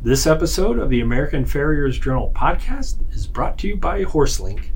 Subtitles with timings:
[0.00, 4.70] This episode of the American Farriers Journal podcast is brought to you by HorseLink.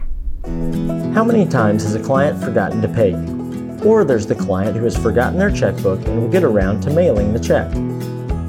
[1.14, 3.78] How many times has a client forgotten to pay you?
[3.84, 7.32] Or there's the client who has forgotten their checkbook and will get around to mailing
[7.32, 7.70] the check.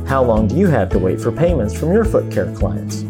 [0.08, 3.04] How long do you have to wait for payments from your foot care clients?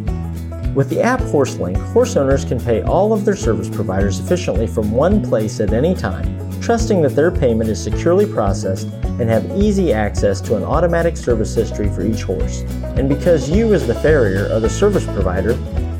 [0.75, 4.91] With the app HorseLink, horse owners can pay all of their service providers efficiently from
[4.91, 9.91] one place at any time, trusting that their payment is securely processed and have easy
[9.91, 12.61] access to an automatic service history for each horse.
[12.95, 15.51] And because you, as the farrier, are the service provider,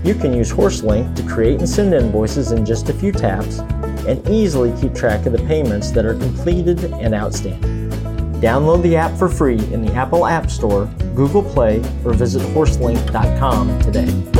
[0.06, 3.60] you can use HorseLink to create and send invoices in just a few taps
[4.08, 7.90] and easily keep track of the payments that are completed and outstanding.
[8.40, 13.80] Download the app for free in the Apple App Store, Google Play, or visit horselink.com
[13.82, 14.34] today.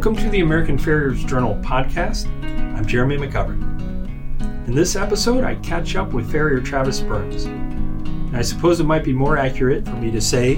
[0.00, 2.24] Welcome to the American Farriers Journal podcast.
[2.74, 3.60] I'm Jeremy McGovern.
[4.66, 7.44] In this episode, I catch up with farrier Travis Burns.
[7.44, 10.54] And I suppose it might be more accurate for me to say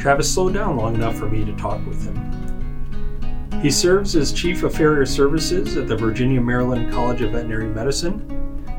[0.00, 3.60] Travis slowed down long enough for me to talk with him.
[3.62, 8.18] He serves as Chief of Farrier Services at the Virginia Maryland College of Veterinary Medicine,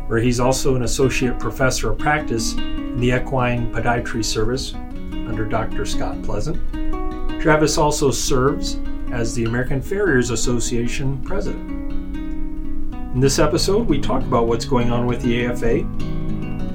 [0.10, 5.86] where he's also an Associate Professor of Practice in the Equine Podiatry Service under Dr.
[5.86, 6.60] Scott Pleasant.
[7.42, 8.78] Travis also serves
[9.14, 11.70] as the American Farriers Association president.
[13.14, 15.84] In this episode, we talk about what's going on with the AFA,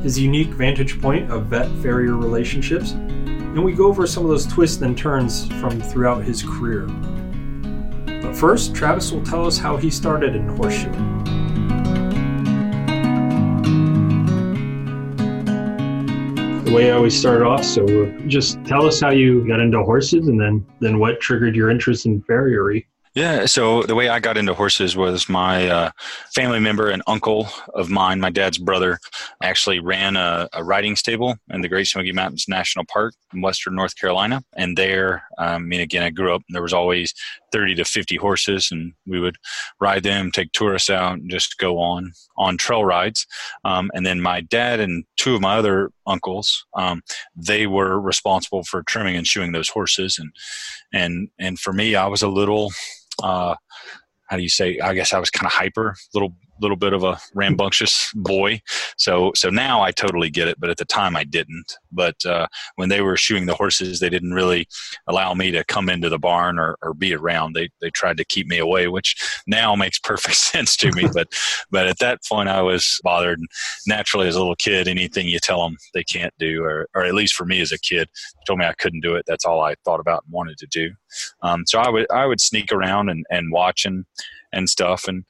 [0.02, 4.46] his unique vantage point of vet farrier relationships, and we go over some of those
[4.46, 6.86] twists and turns from throughout his career.
[8.22, 11.17] But first, Travis will tell us how he started in horseshoeing.
[16.68, 17.64] The way I always start off.
[17.64, 21.56] So uh, just tell us how you got into horses and then then what triggered
[21.56, 22.86] your interest in farriery.
[23.14, 25.90] Yeah, so the way I got into horses was my uh,
[26.34, 28.98] family member and uncle of mine, my dad's brother,
[29.42, 33.74] actually ran a, a, riding stable in the Great Smoky Mountains National Park in western
[33.74, 34.42] North Carolina.
[34.56, 37.14] And there, um, I mean, again, I grew up, there was always
[37.50, 39.36] 30 to 50 horses, and we would
[39.80, 43.26] ride them, take tourists out, and just go on on trail rides.
[43.64, 47.02] Um, and then my dad and two of my other uncles, um,
[47.34, 50.18] they were responsible for trimming and shoeing those horses.
[50.18, 50.30] And
[50.92, 52.70] and and for me, I was a little
[53.22, 53.54] uh,
[54.26, 54.78] how do you say?
[54.78, 58.60] I guess I was kind of hyper, little little bit of a rambunctious boy.
[58.96, 61.76] So so now I totally get it, but at the time I didn't.
[61.92, 62.46] But uh,
[62.76, 64.66] when they were shoeing the horses, they didn't really
[65.06, 67.54] allow me to come into the barn or, or be around.
[67.54, 71.08] They they tried to keep me away, which now makes perfect sense to me.
[71.12, 71.28] but
[71.70, 73.40] but at that point I was bothered.
[73.86, 77.14] Naturally, as a little kid, anything you tell them they can't do, or or at
[77.14, 78.08] least for me as a kid,
[78.46, 79.24] told me I couldn't do it.
[79.26, 80.90] That's all I thought about and wanted to do.
[81.42, 84.04] Um, so I would I would sneak around and and watch and
[84.52, 85.24] and stuff and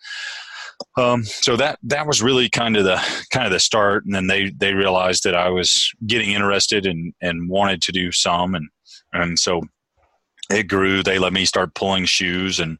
[0.96, 2.96] um, so that that was really kind of the
[3.30, 7.12] kind of the start, and then they they realized that I was getting interested and
[7.20, 8.68] and wanted to do some, and
[9.12, 9.62] and so
[10.50, 11.02] it grew.
[11.02, 12.78] They let me start pulling shoes and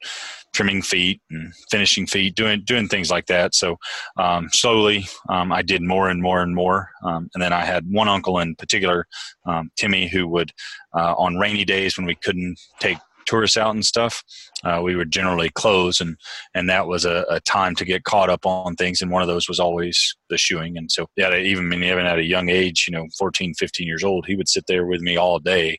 [0.55, 3.55] trimming feet and finishing feet, doing doing things like that.
[3.55, 3.77] So
[4.17, 6.91] um, slowly, um, I did more and more and more.
[7.05, 9.07] Um, and then I had one uncle in particular,
[9.47, 10.53] um, Timmy, who would
[10.97, 14.25] uh, on rainy days when we couldn't take tourists out and stuff,
[14.65, 16.17] uh, we would generally close, and
[16.55, 19.03] and that was a, a, time to get caught up on things.
[19.03, 20.77] And one of those was always the shoeing.
[20.77, 24.27] And so, yeah, even even at a young age, you know, 14, 15 years old,
[24.27, 25.79] he would sit there with me all day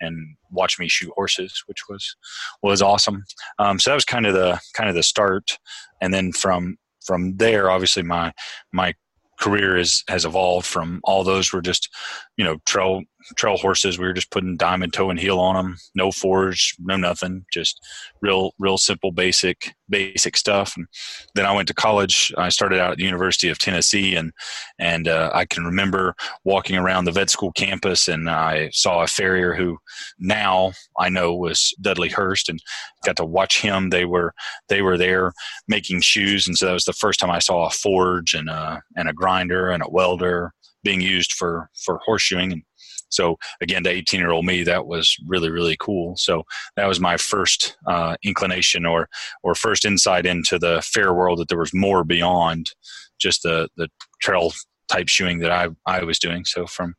[0.00, 2.16] and watch me shoot horses, which was
[2.62, 3.24] was awesome.
[3.58, 5.58] Um, so that was kind of the kind of the start,
[6.00, 8.32] and then from from there, obviously my
[8.72, 8.94] my
[9.40, 11.88] career is, has evolved from all those were just
[12.36, 13.02] you know trail
[13.36, 13.98] trail horses.
[13.98, 17.44] We were just putting diamond toe and heel on them no forge no nothing.
[17.52, 17.80] Just
[18.22, 20.74] real real simple basic basic stuff.
[20.76, 20.86] And
[21.34, 22.32] then i went to college.
[22.38, 24.32] I started out at the university of tennessee and
[24.78, 26.14] and uh, i can remember
[26.44, 29.78] walking around the vet school campus and i saw a farrier who
[30.18, 32.60] now i know was dudley hurst and
[33.04, 33.90] got to watch him.
[33.90, 34.34] They were
[34.68, 35.32] they were there
[35.68, 38.82] making shoes and so that was the first time i saw a forge and a
[38.96, 40.52] and a grinder and a welder
[40.82, 42.52] being used for for horseshoeing.
[42.52, 42.62] And
[43.10, 46.16] so again, to 18 year old me, that was really really cool.
[46.16, 46.44] So
[46.76, 49.08] that was my first uh, inclination or
[49.42, 52.72] or first insight into the farrier world that there was more beyond
[53.20, 53.88] just the the
[54.20, 54.52] trail
[54.88, 56.44] type shoeing that I I was doing.
[56.44, 56.94] So from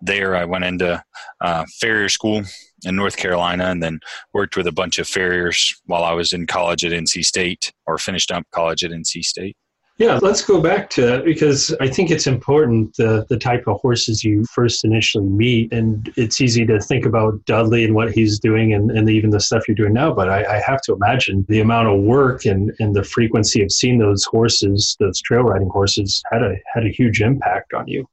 [0.00, 1.02] there, I went into
[1.40, 2.42] uh, farrier school
[2.84, 4.00] in North Carolina, and then
[4.34, 7.98] worked with a bunch of farriers while I was in college at NC State, or
[7.98, 9.56] finished up college at NC State.
[9.98, 13.80] Yeah, let's go back to that because I think it's important the the type of
[13.80, 18.38] horses you first initially meet, and it's easy to think about Dudley and what he's
[18.38, 20.12] doing, and, and even the stuff you're doing now.
[20.12, 23.72] But I, I have to imagine the amount of work and, and the frequency of
[23.72, 28.06] seeing those horses, those trail riding horses, had a had a huge impact on you.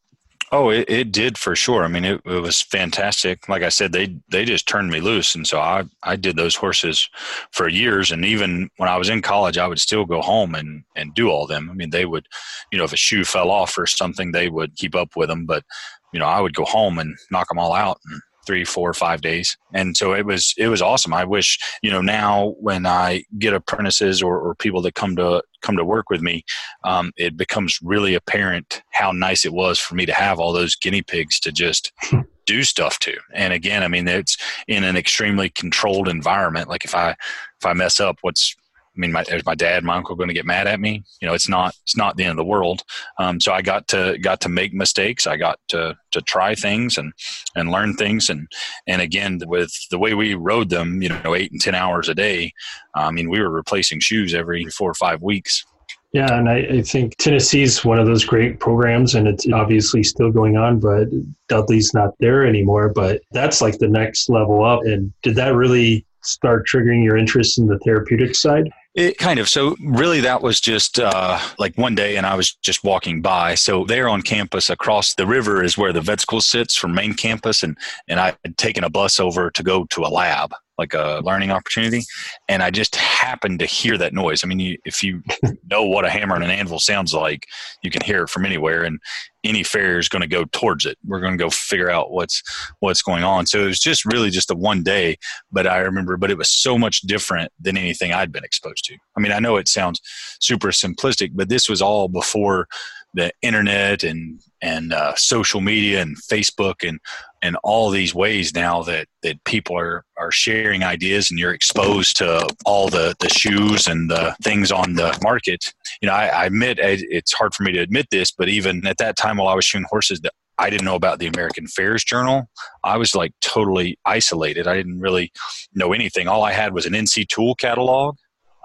[0.56, 1.84] Oh, it, it did for sure.
[1.84, 3.50] I mean, it, it was fantastic.
[3.50, 6.54] Like I said, they they just turned me loose, and so I I did those
[6.54, 7.10] horses
[7.50, 8.12] for years.
[8.12, 11.30] And even when I was in college, I would still go home and and do
[11.30, 11.72] all them.
[11.72, 12.28] I mean, they would,
[12.72, 15.48] you know, if a shoe fell off or something, they would keep up with them.
[15.48, 15.64] But
[16.12, 19.22] you know, I would go home and knock them all out and three, four, five
[19.22, 19.58] days.
[19.74, 21.14] And so it was it was awesome.
[21.14, 25.44] I wish you know now when I get apprentices or, or people that come to
[25.62, 26.44] come to work with me,
[26.84, 30.76] um, it becomes really apparent how nice it was for me to have all those
[30.76, 31.92] guinea pigs to just
[32.46, 33.16] do stuff to.
[33.34, 34.38] And again, I mean it's
[34.68, 36.70] in an extremely controlled environment.
[36.70, 38.56] Like if I if I mess up, what's
[38.96, 41.04] I mean, my, is my dad, my uncle going to get mad at me?
[41.20, 42.84] You know, it's not it's not the end of the world.
[43.18, 45.26] Um, so I got to got to make mistakes.
[45.26, 47.12] I got to to try things and
[47.56, 48.30] and learn things.
[48.30, 48.48] And
[48.86, 52.16] and again, with the way we rode them, you know, eight and ten hours a
[52.16, 52.54] day.
[52.96, 55.66] I mean, we were replacing shoes every four or five weeks.
[56.14, 60.32] Yeah, and I, I think Tennessee's one of those great programs, and it's obviously still
[60.32, 61.08] going on, but
[61.50, 62.90] Dudley's not there anymore.
[62.90, 64.82] But that's like the next level up.
[64.84, 68.72] And did that really start triggering your interest in the therapeutic side?
[68.96, 69.50] It kind of.
[69.50, 73.56] So really, that was just uh, like one day, and I was just walking by.
[73.56, 77.16] So there on campus, across the river, is where the vet school sits from main
[77.16, 77.76] campus, and
[78.08, 81.52] and I had taken a bus over to go to a lab, like a learning
[81.52, 82.04] opportunity,
[82.50, 84.44] and I just happened to hear that noise.
[84.44, 85.22] I mean, you, if you
[85.70, 87.46] know what a hammer and an anvil sounds like,
[87.84, 89.00] you can hear it from anywhere, and
[89.44, 90.98] any farrier is going to go towards it.
[91.06, 92.42] We're going to go figure out what's
[92.80, 93.46] what's going on.
[93.46, 95.18] So it was just really just a one day,
[95.52, 98.98] but I remember, but it was so much different than anything I'd been exposed to.
[99.18, 100.02] I mean, I know it sounds
[100.40, 102.68] super simplistic, but this was all before
[103.14, 107.00] the internet and and uh, social media and Facebook and
[107.44, 112.16] and all these ways now that that people are are sharing ideas and you're exposed
[112.18, 115.74] to all the the shoes and the things on the market.
[116.02, 118.98] You know, I, I admit it's hard for me to admit this, but even at
[118.98, 122.04] that time while I was shoeing horses, that I didn't know about the American Farriers
[122.04, 122.50] Journal.
[122.84, 124.68] I was like totally isolated.
[124.68, 125.32] I didn't really
[125.76, 126.28] know anything.
[126.28, 128.16] All I had was an NC Tool catalog.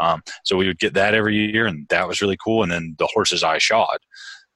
[0.01, 2.63] Um, so we would get that every year, and that was really cool.
[2.63, 3.99] And then the horses I shod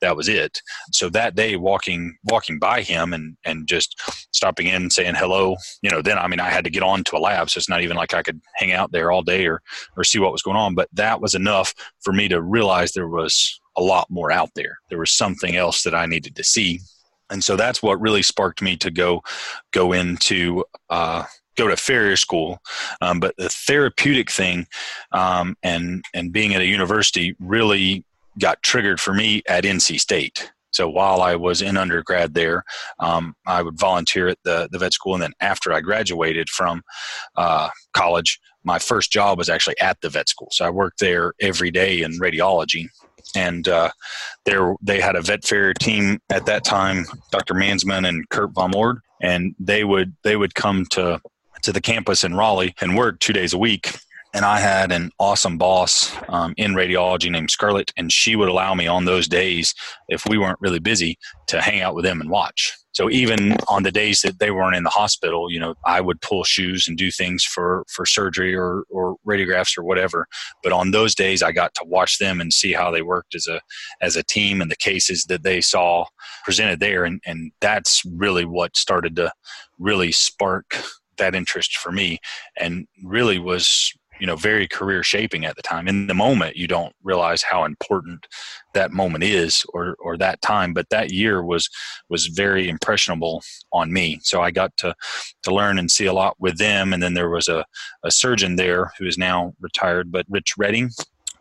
[0.03, 0.61] that was it.
[0.91, 3.99] So that day, walking walking by him and and just
[4.33, 7.05] stopping in and saying hello, you know, then I mean I had to get on
[7.05, 9.47] to a lab, so it's not even like I could hang out there all day
[9.47, 9.63] or
[9.97, 10.75] or see what was going on.
[10.75, 14.79] But that was enough for me to realize there was a lot more out there.
[14.91, 16.81] There was something else that I needed to see,
[17.31, 19.23] and so that's what really sparked me to go
[19.73, 20.65] go into.
[20.91, 22.59] Uh, go to farrier school,
[23.03, 24.67] um, but the therapeutic thing
[25.13, 28.07] um, and and being at a university really
[28.39, 30.51] got triggered for me at NC State.
[30.73, 32.65] So while I was in undergrad there,
[32.99, 35.15] um, I would volunteer at the, the vet school.
[35.15, 36.83] And then after I graduated from
[37.37, 40.49] uh, college, my first job was actually at the vet school.
[40.51, 42.87] So I worked there every day in radiology.
[43.37, 43.91] And uh,
[44.45, 47.55] there, they had a vet farrier team at that time, Dr.
[47.55, 51.21] Mansmann and Kurt Von Lord, and they would they would come to
[51.63, 53.97] to the campus in Raleigh and work two days a week
[54.35, 58.75] and I had an awesome boss um, in radiology named Scarlett, and she would allow
[58.75, 59.75] me on those days,
[60.09, 61.19] if we weren't really busy,
[61.49, 62.73] to hang out with them and watch.
[62.93, 66.21] So even on the days that they weren't in the hospital, you know, I would
[66.21, 70.27] pull shoes and do things for for surgery or or radiographs or whatever.
[70.63, 73.47] But on those days, I got to watch them and see how they worked as
[73.47, 73.61] a
[74.03, 76.05] as a team and the cases that they saw
[76.45, 79.33] presented there, and and that's really what started to
[79.79, 80.77] really spark
[81.19, 82.19] that interest for me,
[82.59, 83.93] and really was
[84.23, 85.89] you know very career shaping at the time.
[85.89, 88.29] In the moment you don't realize how important
[88.73, 91.69] that moment is or or that time but that year was
[92.09, 94.21] was very impressionable on me.
[94.23, 94.95] So i got to
[95.43, 97.65] to learn and see a lot with them and then there was a,
[98.05, 100.91] a surgeon there who is now retired but rich redding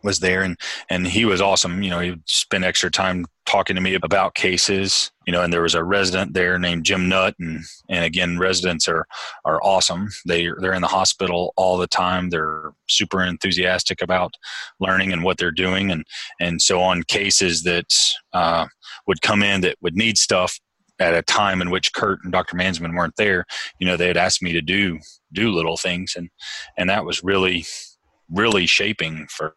[0.02, 0.58] was there and
[0.90, 1.84] and he was awesome.
[1.84, 5.52] You know he would spend extra time talking to me about cases you know and
[5.52, 9.06] there was a resident there named jim nutt and and again residents are
[9.44, 14.34] are awesome they they're in the hospital all the time they're super enthusiastic about
[14.80, 16.04] learning and what they're doing and
[16.40, 17.86] and so on cases that
[18.32, 18.66] uh,
[19.06, 20.58] would come in that would need stuff
[20.98, 22.56] at a time in which Kurt and Dr.
[22.56, 23.44] Mansmann weren't there,
[23.80, 24.98] you know, they had asked me to do
[25.32, 26.28] do little things, and
[26.76, 27.64] and that was really
[28.30, 29.54] really shaping for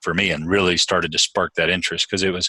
[0.00, 2.48] for me and really started to spark that interest because it was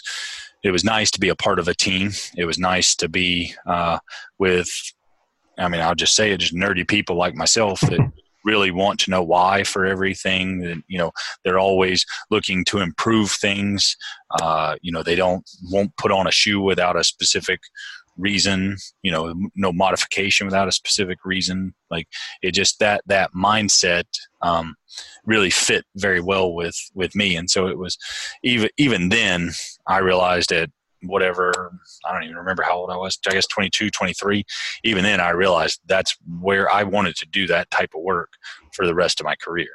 [0.64, 2.10] it was nice to be a part of a team.
[2.36, 3.98] It was nice to be uh,
[4.38, 4.68] with,
[5.58, 8.00] I mean, I'll just say it, just nerdy people like myself that
[8.44, 10.64] really want to know why for everything.
[10.64, 11.12] And you know,
[11.44, 13.94] they're always looking to improve things.
[14.40, 17.60] Uh, you know, they don't won't put on a shoe without a specific
[18.16, 21.74] reason you know no modification without a specific reason.
[21.90, 22.08] Like
[22.42, 24.04] it just that that mindset
[24.42, 24.74] um,
[25.24, 27.36] really fit very well with with me.
[27.36, 27.96] And so it was
[28.42, 29.50] even even then
[29.86, 30.70] i realized that
[31.02, 31.72] whatever
[32.06, 34.42] i don't even remember how old i was i guess 22 23
[34.84, 38.32] even then i realized that's where i wanted to do that type of work
[38.72, 39.68] for the rest of my career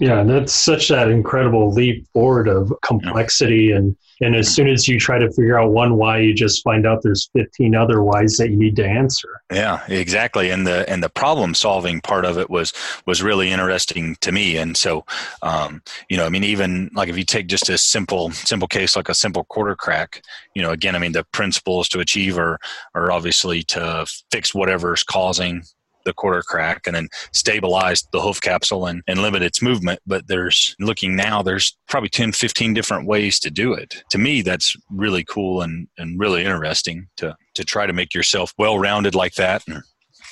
[0.00, 4.98] yeah that's such that incredible leap forward of complexity and and as soon as you
[4.98, 8.48] try to figure out one why, you just find out there's 15 other whys that
[8.48, 9.42] you need to answer.
[9.52, 10.50] Yeah, exactly.
[10.50, 12.72] And the and the problem solving part of it was
[13.04, 14.56] was really interesting to me.
[14.56, 15.04] And so,
[15.42, 18.96] um, you know, I mean, even like if you take just a simple simple case
[18.96, 20.22] like a simple quarter crack,
[20.54, 22.58] you know, again, I mean, the principles to achieve are
[22.94, 25.62] are obviously to fix whatever's causing
[26.06, 30.00] the quarter crack and then stabilize the hoof capsule and, and limit its movement.
[30.06, 34.02] But there's looking now, there's probably 10, 15 different ways to do it.
[34.10, 38.54] To me, that's really cool and, and really interesting to, to try to make yourself
[38.56, 39.82] well rounded like that and,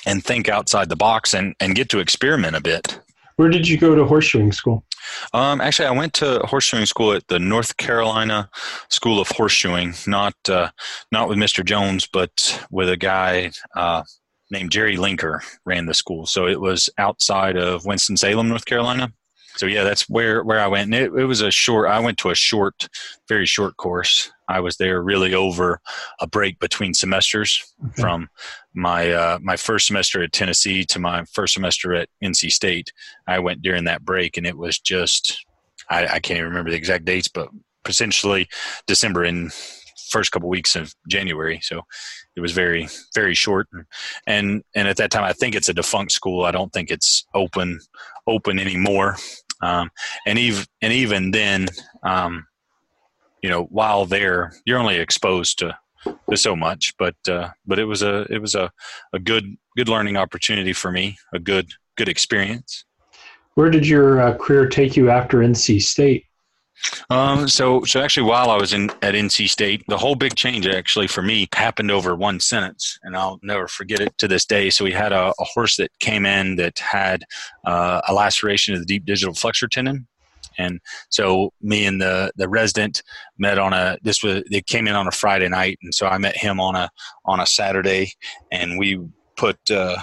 [0.07, 2.99] and think outside the box and, and get to experiment a bit.
[3.35, 4.85] Where did you go to horseshoeing school?
[5.33, 8.49] Um, actually, I went to horseshoeing school at the North Carolina
[8.89, 10.07] School of Horseshoeing.
[10.07, 10.69] Not uh,
[11.11, 11.63] not with Mr.
[11.63, 14.03] Jones, but with a guy uh,
[14.51, 16.25] named Jerry Linker ran the school.
[16.25, 19.11] So it was outside of Winston Salem, North Carolina.
[19.57, 20.93] So yeah, that's where where I went.
[20.93, 21.89] And it, it was a short.
[21.89, 22.89] I went to a short,
[23.27, 24.31] very short course.
[24.47, 25.79] I was there really over
[26.19, 28.01] a break between semesters, okay.
[28.01, 28.29] from
[28.73, 32.91] my uh, my first semester at Tennessee to my first semester at NC State.
[33.27, 35.45] I went during that break, and it was just
[35.89, 37.49] I, I can't even remember the exact dates, but
[37.83, 38.49] potentially
[38.87, 39.51] December and
[40.09, 41.59] first couple weeks of January.
[41.61, 41.81] So
[42.35, 43.67] it was very very short.
[44.27, 46.45] And and at that time i think it's a defunct school.
[46.45, 47.79] I don't think it's open
[48.27, 49.17] open anymore.
[49.61, 49.89] Um,
[50.25, 51.67] and even and even then
[52.03, 52.45] um,
[53.41, 55.77] you know while there you're only exposed to
[56.29, 58.71] to so much but uh, but it was a it was a,
[59.13, 62.85] a good good learning opportunity for me a good good experience.
[63.55, 66.25] Where did your uh, career take you after nc state
[67.09, 70.67] um, so, so actually, while I was in at NC State, the whole big change
[70.67, 74.69] actually for me happened over one sentence, and I'll never forget it to this day.
[74.69, 77.23] So, we had a, a horse that came in that had
[77.65, 80.07] uh, a laceration of the deep digital flexor tendon,
[80.57, 80.79] and
[81.09, 83.03] so me and the the resident
[83.37, 86.17] met on a this was it came in on a Friday night, and so I
[86.17, 86.89] met him on a
[87.25, 88.11] on a Saturday,
[88.51, 89.01] and we
[89.37, 89.57] put.
[89.69, 89.97] Uh,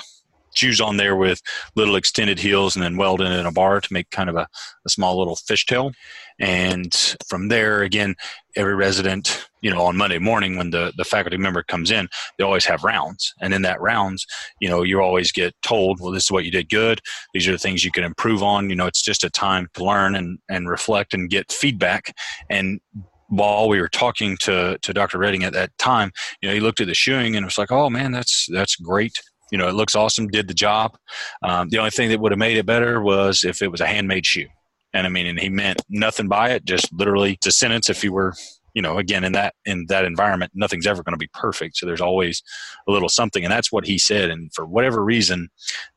[0.54, 1.40] shoes on there with
[1.76, 4.46] little extended heels and then welded in a bar to make kind of a,
[4.84, 5.94] a small little fishtail
[6.38, 6.94] and
[7.26, 8.14] from there, again,
[8.56, 12.44] every resident, you know, on Monday morning when the, the faculty member comes in, they
[12.44, 13.32] always have rounds.
[13.40, 14.26] And in that rounds,
[14.60, 17.00] you know, you always get told, well, this is what you did good.
[17.32, 18.70] These are the things you can improve on.
[18.70, 22.14] You know, it's just a time to learn and, and reflect and get feedback.
[22.50, 22.80] And
[23.28, 25.18] while we were talking to, to Dr.
[25.18, 27.88] Redding at that time, you know, he looked at the shoeing and was like, oh
[27.88, 29.18] man, that's, that's great
[29.50, 30.96] you know, it looks awesome, did the job.
[31.42, 33.86] Um, the only thing that would have made it better was if it was a
[33.86, 34.48] handmade shoe.
[34.94, 37.88] And I mean, and he meant nothing by it, just literally it's a sentence.
[37.88, 38.34] If you were,
[38.74, 41.76] you know, again in that in that environment, nothing's ever going to be perfect.
[41.76, 42.42] So there's always
[42.88, 44.30] a little something, and that's what he said.
[44.30, 45.48] And for whatever reason,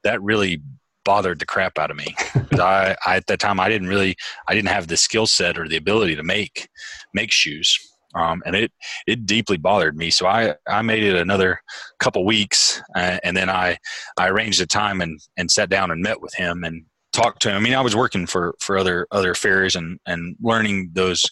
[0.04, 0.62] that really
[1.04, 2.16] bothered the crap out of me
[2.60, 4.16] I, I at that time I didn't really
[4.48, 6.70] I didn't have the skill set or the ability to make
[7.14, 7.78] make shoes.
[8.14, 8.72] Um, and it
[9.08, 10.10] it deeply bothered me.
[10.10, 11.62] So I I made it another
[12.00, 13.78] couple weeks, uh, and then I
[14.18, 17.50] I arranged a time and and sat down and met with him and talk to
[17.50, 17.56] him.
[17.56, 21.24] I mean, I was working for for other other farriers and and learning those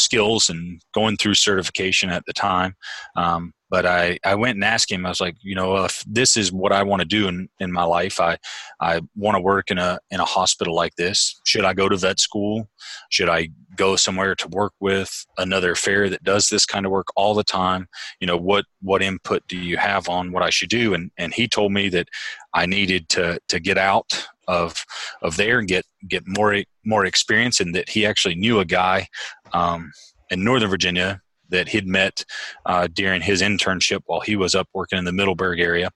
[0.00, 2.74] skills and going through certification at the time.
[3.16, 5.04] Um, but I, I went and asked him.
[5.04, 7.72] I was like, you know, if this is what I want to do in, in
[7.72, 8.38] my life, I
[8.80, 11.40] I want to work in a in a hospital like this.
[11.44, 12.68] Should I go to vet school?
[13.10, 17.08] Should I go somewhere to work with another farrier that does this kind of work
[17.16, 17.88] all the time?
[18.20, 20.94] You know, what what input do you have on what I should do?
[20.94, 22.08] And and he told me that
[22.54, 24.84] I needed to to get out of
[25.22, 29.08] of there and get get more more experience and that he actually knew a guy
[29.52, 29.92] um,
[30.30, 32.24] in Northern Virginia that he'd met
[32.64, 35.90] uh, during his internship while he was up working in the Middleburg area.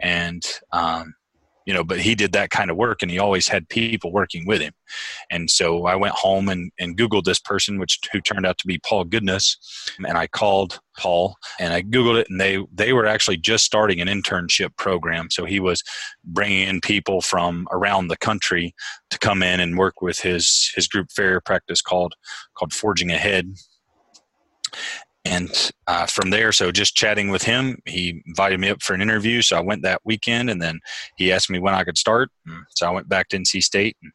[0.00, 1.14] And um,
[1.66, 4.46] you know but he did that kind of work and he always had people working
[4.46, 4.72] with him.
[5.30, 8.66] And so i went home and, and googled this person which who turned out to
[8.66, 9.56] be paul goodness.
[10.06, 14.00] And i called paul and i googled it and they they were actually just starting
[14.00, 15.30] an internship program.
[15.30, 15.82] So he was
[16.24, 18.74] bringing in people from around the country
[19.10, 22.14] to come in and work with his his group farrier practice called
[22.54, 23.54] called forging ahead
[25.24, 29.02] and uh, from there so just chatting with him he invited me up for an
[29.02, 29.42] interview.
[29.42, 30.80] So i went that weekend and then
[31.16, 32.30] he asked me when i could start.
[32.70, 34.12] So i went back to nc state and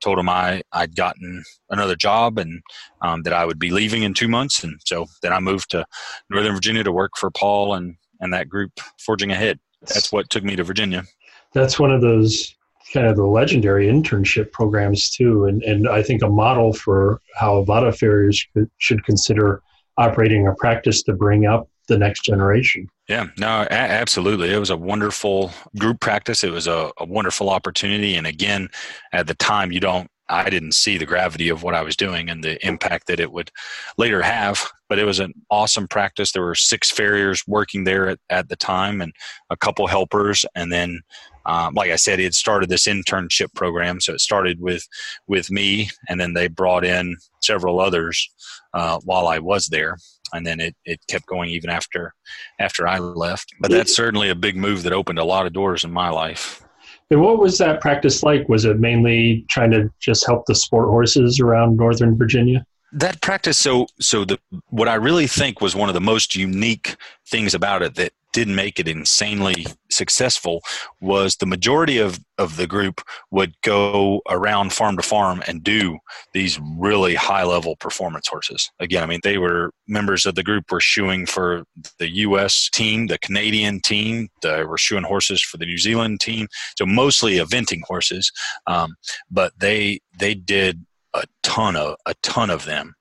[0.00, 2.62] told him i i'd gotten another job and
[3.02, 4.64] um, that i would be leaving in two months.
[4.64, 5.84] And so then i moved to
[6.30, 9.58] northern virginia to work for paul and and that group forging ahead.
[9.82, 11.04] That's what took me to virginia.
[11.52, 12.54] That's one of those
[12.94, 15.44] kind of the legendary internship programs too.
[15.44, 18.42] And and i think a model for how a lot of farriers
[18.78, 19.62] should consider
[19.98, 22.88] operating a practice to bring up the next generation.
[23.08, 24.52] Yeah, no, a- absolutely.
[24.52, 26.42] It was a wonderful group practice.
[26.42, 28.16] It was a, a wonderful opportunity.
[28.16, 28.68] And again,
[29.12, 32.28] at the time, you don't I didn't see the gravity of what I was doing
[32.28, 33.50] and the impact that it would
[33.96, 34.64] later have.
[34.88, 36.32] But it was an awesome practice.
[36.32, 39.12] There were six farriers working there at, at the time and
[39.50, 40.44] a couple helpers.
[40.54, 41.00] And then,
[41.44, 44.00] um, like I said, he had started this internship program.
[44.00, 44.86] So it started with,
[45.26, 48.28] with me, and then they brought in several others
[48.74, 49.96] uh, while I was there
[50.32, 52.14] and then it, it kept going even after
[52.58, 53.54] after I left.
[53.60, 56.65] But that's certainly a big move that opened a lot of doors in my life.
[57.10, 58.48] And what was that practice like?
[58.48, 62.66] Was it mainly trying to just help the sport horses around Northern Virginia?
[62.92, 66.96] That practice, so so the what I really think was one of the most unique
[67.26, 70.60] things about it that didn't make it insanely successful
[71.00, 73.00] was the majority of, of the group
[73.30, 75.96] would go around farm to farm and do
[76.34, 78.70] these really high level performance horses.
[78.78, 81.64] Again, I mean, they were members of the group were shoeing for
[81.98, 86.46] the US team, the Canadian team, they were shoeing horses for the New Zealand team.
[86.76, 88.30] So mostly eventing horses.
[88.66, 88.96] Um,
[89.30, 92.96] but they, they did a ton of, a ton of them.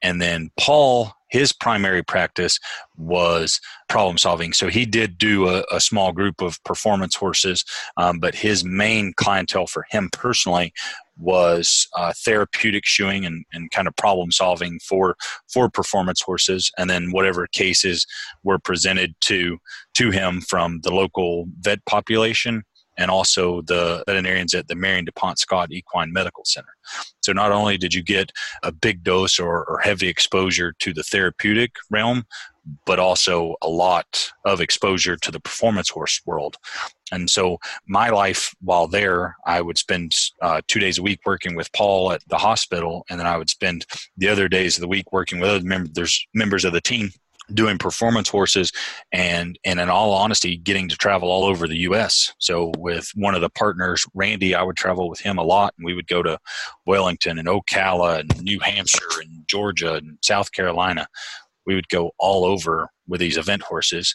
[0.00, 2.58] And then Paul his primary practice
[2.96, 4.52] was problem solving.
[4.52, 7.64] So he did do a, a small group of performance horses,
[7.96, 10.72] um, but his main clientele for him personally
[11.18, 15.16] was uh, therapeutic shoeing and, and kind of problem solving for
[15.50, 18.06] for performance horses, and then whatever cases
[18.42, 19.58] were presented to
[19.94, 22.64] to him from the local vet population
[22.96, 26.76] and also the veterinarians at the Marion DuPont Scott Equine Medical Center.
[27.22, 31.02] So not only did you get a big dose or, or heavy exposure to the
[31.02, 32.24] therapeutic realm,
[32.84, 36.56] but also a lot of exposure to the performance horse world.
[37.12, 41.54] And so, my life while there, I would spend uh, two days a week working
[41.54, 43.86] with Paul at the hospital, and then I would spend
[44.16, 47.10] the other days of the week working with other members members of the team
[47.54, 48.72] doing performance horses
[49.12, 53.34] and and in all honesty getting to travel all over the US so with one
[53.34, 56.22] of the partners Randy I would travel with him a lot and we would go
[56.22, 56.38] to
[56.86, 61.06] Wellington and Ocala and New Hampshire and Georgia and South Carolina.
[61.66, 64.14] We would go all over with these event horses.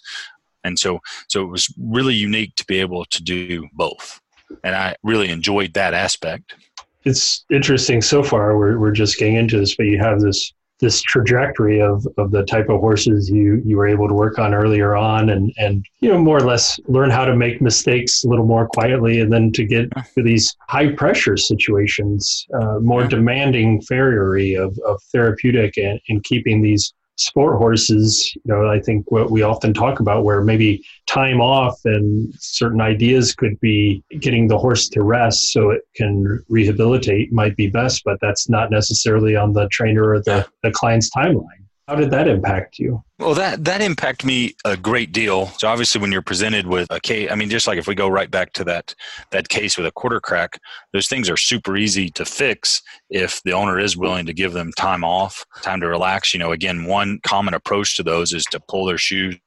[0.63, 4.21] And so so it was really unique to be able to do both.
[4.63, 6.55] And I really enjoyed that aspect.
[7.03, 11.01] It's interesting so far we're, we're just getting into this but you have this this
[11.01, 14.95] trajectory of, of the type of horses you, you were able to work on earlier
[14.95, 18.45] on and, and you know more or less learn how to make mistakes a little
[18.45, 24.55] more quietly and then to get to these high pressure situations uh, more demanding farriery
[24.55, 29.43] of, of therapeutic and, and keeping these sport horses, you know, I think what we
[29.43, 34.89] often talk about where maybe time off and certain ideas could be getting the horse
[34.89, 39.67] to rest so it can rehabilitate might be best, but that's not necessarily on the
[39.69, 41.60] trainer or the, the client's timeline.
[41.87, 43.03] How did that impact you?
[43.19, 45.47] Well, that that impacted me a great deal.
[45.57, 48.07] So obviously, when you're presented with a case, I mean, just like if we go
[48.07, 48.95] right back to that
[49.31, 50.59] that case with a quarter crack,
[50.93, 54.71] those things are super easy to fix if the owner is willing to give them
[54.77, 56.33] time off, time to relax.
[56.33, 59.37] You know, again, one common approach to those is to pull their shoes,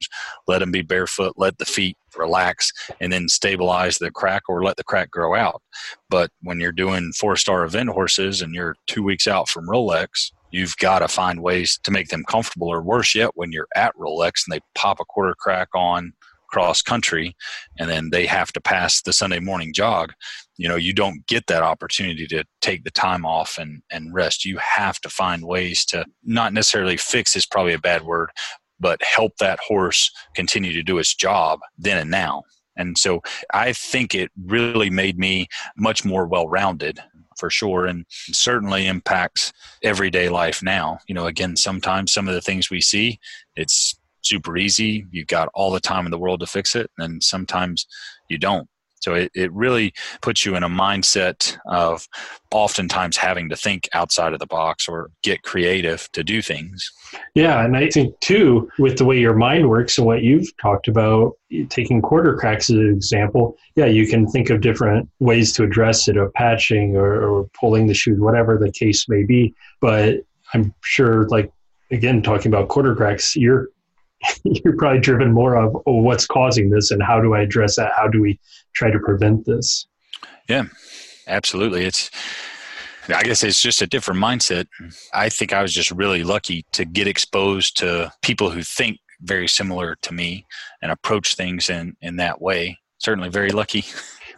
[0.47, 2.71] let them be barefoot, let the feet relax,
[3.01, 5.63] and then stabilize the crack or let the crack grow out.
[6.11, 10.31] But when you're doing four star event horses and you're two weeks out from Rolex,
[10.55, 13.95] you've got to find ways to make them comfortable or worse yet when you're at
[13.97, 16.13] rolex and they pop a quarter crack on
[16.49, 17.35] cross country
[17.79, 20.13] and then they have to pass the sunday morning jog
[20.57, 24.45] you know you don't get that opportunity to take the time off and and rest.
[24.45, 28.31] You have to find ways to not necessarily fix is probably a bad word
[28.81, 32.43] but help that horse continue to do its job then and now.
[32.77, 37.01] And so I think it really made me much more well rounded
[37.39, 40.99] for sure and certainly impacts everyday life now.
[41.07, 43.19] You know again sometimes some of the things we see
[43.57, 45.07] it's super easy.
[45.11, 47.87] You've got all the time in the world to fix it and sometimes
[48.29, 48.69] you don't
[49.05, 52.09] so it, it really puts you in a mindset of
[52.51, 56.91] oftentimes having to think outside of the box or get creative to do things.
[57.35, 60.89] Yeah, and I think too, with the way your mind works and what you've talked
[60.89, 61.33] about,
[61.69, 66.09] taking quarter cracks as an example, yeah, you can think of different ways to address
[66.09, 69.55] it, or patching or, or pulling the shoes, whatever the case may be.
[69.83, 70.21] But
[70.55, 71.53] I'm sure, like
[71.91, 73.69] again, talking about quarter cracks, you're
[74.45, 77.93] you're probably driven more of oh, what's causing this and how do I address that?
[77.97, 78.39] How do we
[78.75, 79.87] try to prevent this?
[80.49, 80.65] Yeah,
[81.27, 81.85] absolutely.
[81.85, 82.11] It's
[83.09, 84.67] I guess it's just a different mindset.
[85.13, 89.49] I think I was just really lucky to get exposed to people who think very
[89.49, 90.47] similar to me
[90.83, 92.79] and approach things in in that way.
[92.99, 93.85] Certainly very lucky.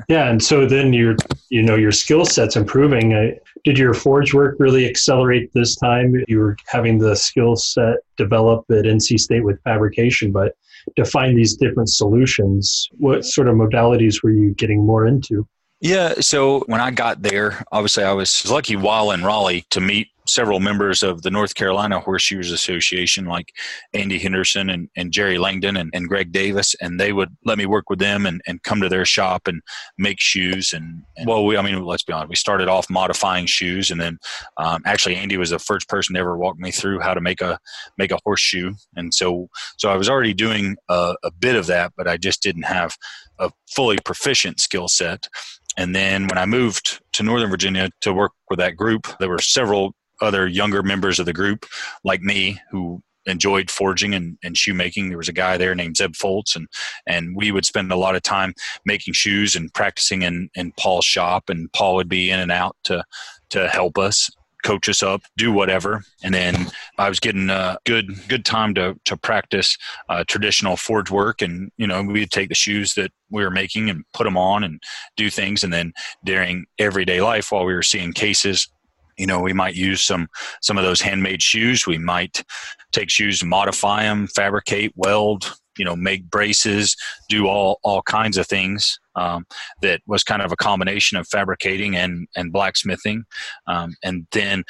[0.08, 1.16] Yeah, and so then your
[1.48, 3.38] you know your skill set's improving.
[3.64, 6.14] Did your forge work really accelerate this time?
[6.28, 10.54] You were having the skill set develop at NC State with fabrication, but
[10.96, 15.46] to find these different solutions, what sort of modalities were you getting more into?
[15.80, 20.08] Yeah, so when I got there, obviously I was lucky while in Raleigh to meet
[20.26, 23.52] several members of the North Carolina Horseshoers Association, like
[23.94, 27.66] Andy Henderson and, and Jerry Langdon and, and Greg Davis, and they would let me
[27.66, 29.60] work with them and, and come to their shop and
[29.98, 30.72] make shoes.
[30.72, 34.00] And, and well, we, I mean, let's be honest, we started off modifying shoes, and
[34.00, 34.18] then
[34.56, 37.40] um, actually Andy was the first person to ever walk me through how to make
[37.40, 37.58] a
[37.98, 38.74] make a horseshoe.
[38.96, 42.42] And so, so I was already doing a, a bit of that, but I just
[42.42, 42.96] didn't have
[43.38, 45.28] a fully proficient skill set.
[45.76, 49.38] And then when I moved to Northern Virginia to work with that group, there were
[49.38, 51.66] several other younger members of the group
[52.04, 55.08] like me who enjoyed forging and, and shoemaking.
[55.08, 56.68] There was a guy there named Zeb Foltz, and
[57.06, 61.04] and we would spend a lot of time making shoes and practicing in, in Paul's
[61.04, 61.48] shop.
[61.48, 63.04] And Paul would be in and out to
[63.50, 64.30] to help us,
[64.64, 66.02] coach us up, do whatever.
[66.22, 66.66] And then
[66.98, 69.76] I was getting a good good time to to practice
[70.08, 71.42] uh, traditional forge work.
[71.42, 74.62] And you know we'd take the shoes that we were making and put them on
[74.62, 74.80] and
[75.16, 75.64] do things.
[75.64, 75.92] And then
[76.24, 78.68] during everyday life, while we were seeing cases
[79.16, 80.28] you know we might use some
[80.62, 81.86] some of those handmade shoes.
[81.86, 82.44] We might
[82.92, 86.96] take shoes modify them fabricate weld you know make braces
[87.28, 89.46] do all all kinds of things um,
[89.82, 93.24] that was kind of a combination of fabricating and and blacksmithing.
[93.66, 94.64] Um, and then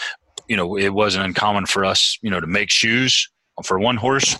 [0.48, 3.28] you know it wasn't uncommon for us you know to make shoes
[3.64, 4.36] for one horse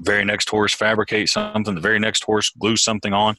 [0.00, 3.36] very next horse fabricate something the very next horse glue something on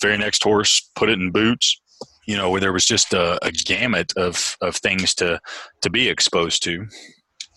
[0.00, 1.80] very next horse put it in boots
[2.26, 5.40] you know, where there was just a, a gamut of, of things to,
[5.80, 6.86] to be exposed to.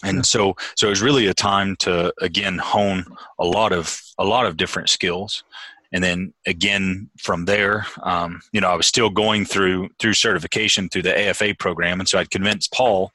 [0.04, 3.06] And so, so it was really a time to again hone
[3.40, 5.44] a lot of a lot of different skills,
[5.92, 10.90] and then again from there, um, you know, I was still going through through certification
[10.90, 13.12] through the AFA program, and so I'd convinced Paul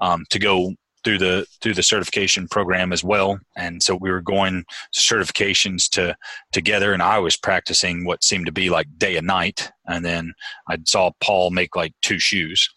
[0.00, 3.38] um, to go through the through the certification program as well.
[3.56, 4.64] And so we were going
[4.94, 6.16] certifications to
[6.52, 9.70] together and i was practicing what seemed to be like day and night.
[9.86, 10.32] And then
[10.68, 12.68] i saw paul make like two shoes.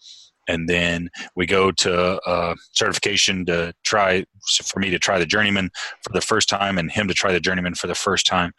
[0.50, 4.24] And then we go to uh, certification to try
[4.64, 5.68] for me to try the journeyman
[6.02, 8.52] for the first time and him to try the journeyman for the first time.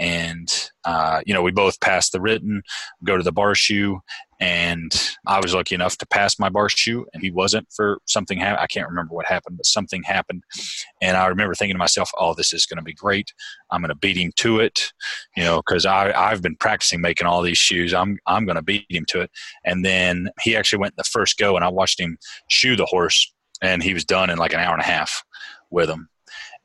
[0.00, 0.48] And
[0.84, 2.62] uh, you know we both passed the written
[3.04, 4.00] go to the bar shoe
[4.44, 4.92] and
[5.26, 8.38] I was lucky enough to pass my bar shoe, and he wasn't for something.
[8.38, 10.42] Ha- I can't remember what happened, but something happened,
[11.00, 13.32] and I remember thinking to myself, "Oh, this is going to be great.
[13.70, 14.92] I'm going to beat him to it,"
[15.34, 17.94] you know, because I I've been practicing making all these shoes.
[17.94, 19.30] I'm I'm going to beat him to it.
[19.64, 23.32] And then he actually went the first go, and I watched him shoe the horse,
[23.62, 25.24] and he was done in like an hour and a half
[25.70, 26.10] with him.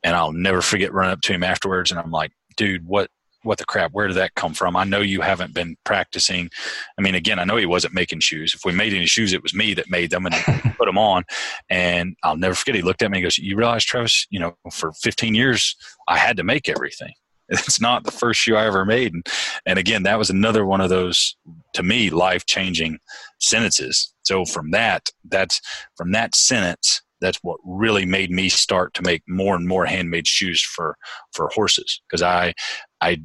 [0.02, 3.08] And I'll never forget running up to him afterwards, and I'm like, "Dude, what
[3.42, 4.76] what the crap where did that come from?
[4.76, 6.50] I know you haven't been practicing.
[6.98, 8.54] I mean again i know he wasn't making shoes.
[8.54, 10.34] If we made any shoes it was me that made them and
[10.78, 11.24] put them on.
[11.68, 14.56] And i'll never forget he looked at me and goes you realize travis you know
[14.72, 15.76] for 15 years
[16.08, 17.12] i had to make everything.
[17.52, 19.12] It's not the first shoe i ever made.
[19.12, 19.26] And,
[19.66, 21.36] and again that was another one of those
[21.74, 22.98] to me life changing
[23.40, 24.14] sentences.
[24.22, 25.60] So from that that's
[25.96, 30.26] from that sentence that's what really made me start to make more and more handmade
[30.26, 30.96] shoes for
[31.32, 32.00] for horses.
[32.08, 32.54] Because I
[33.00, 33.22] I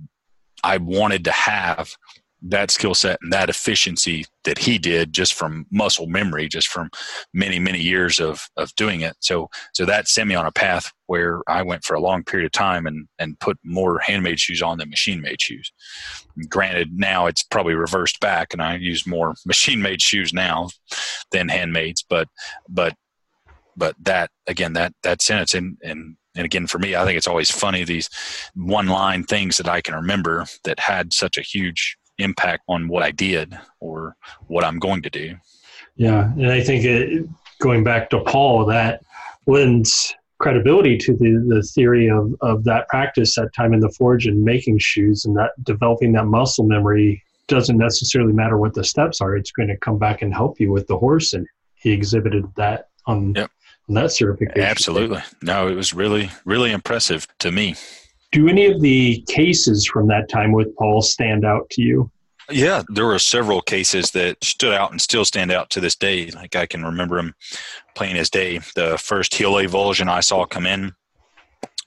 [0.64, 1.96] I wanted to have
[2.48, 6.90] that skill set and that efficiency that he did just from muscle memory just from
[7.34, 9.16] many many years of of doing it.
[9.20, 12.46] So so that sent me on a path where i went for a long period
[12.46, 15.72] of time and and put more handmade shoes on than machine made shoes.
[16.50, 20.70] Granted now it's probably reversed back and i use more machine made shoes now
[21.32, 22.28] than handmaids but
[22.70, 22.94] but
[23.76, 27.28] but that again that that sentence and and and again for me i think it's
[27.28, 28.10] always funny these
[28.56, 33.04] one line things that i can remember that had such a huge impact on what
[33.04, 34.16] i did or
[34.48, 35.36] what i'm going to do.
[35.96, 37.28] Yeah and i think it,
[37.60, 39.02] going back to paul that
[39.48, 44.28] lends credibility to the, the theory of, of that practice that time in the forge
[44.28, 49.22] and making shoes and that developing that muscle memory doesn't necessarily matter what the steps
[49.22, 49.38] are.
[49.38, 52.90] It's going to come back and help you with the horse and he exhibited that
[53.06, 53.52] on yep
[53.90, 54.62] that certification.
[54.62, 55.22] Absolutely.
[55.42, 57.76] No, it was really, really impressive to me.
[58.32, 62.12] Do any of the cases from that time with Paul stand out to you?
[62.52, 66.30] Yeah, there were several cases that stood out and still stand out to this day.
[66.32, 67.34] Like I can remember him
[67.96, 68.60] plain as day.
[68.76, 70.94] The first heel avulsion I saw come in,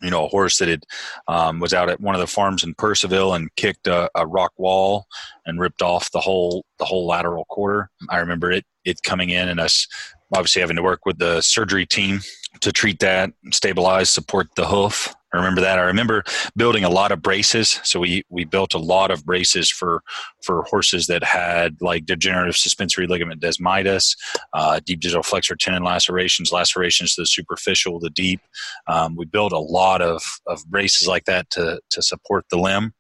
[0.01, 0.85] you know, a horse that had
[1.29, 4.53] um, was out at one of the farms in Purcellville and kicked a, a, rock
[4.57, 5.07] wall
[5.47, 7.91] and ripped off the whole the whole lateral quarter.
[8.09, 9.87] I remember it it coming in and us
[10.35, 12.21] obviously having to work with the surgery team
[12.61, 15.15] to treat that, stabilize, support the hoof.
[15.33, 15.79] I remember that.
[15.79, 16.25] I remember
[16.57, 17.81] building a lot of braces.
[17.85, 20.03] So we we built a lot of braces for
[20.43, 24.17] for horses that had like degenerative suspensory ligament desmitis,
[24.55, 28.41] uh, deep digital flexor tendon lacerations, lacerations to the superficial, the deep.
[28.87, 32.95] Um, we built a lot of of braces like that to to support the limb,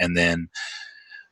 [0.00, 0.48] and then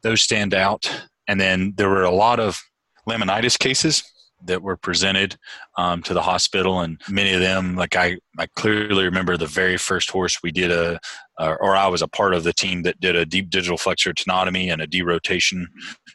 [0.03, 0.91] those stand out.
[1.29, 2.61] And then there were a lot of
[3.09, 4.05] laminitis cases
[4.45, 5.37] that were presented
[5.77, 9.77] um, to the hospital, and many of them, like I, I clearly remember the very
[9.77, 10.99] first horse we did a,
[11.39, 14.13] uh, or I was a part of the team that did a deep digital flexor
[14.13, 15.67] tenotomy and a derotation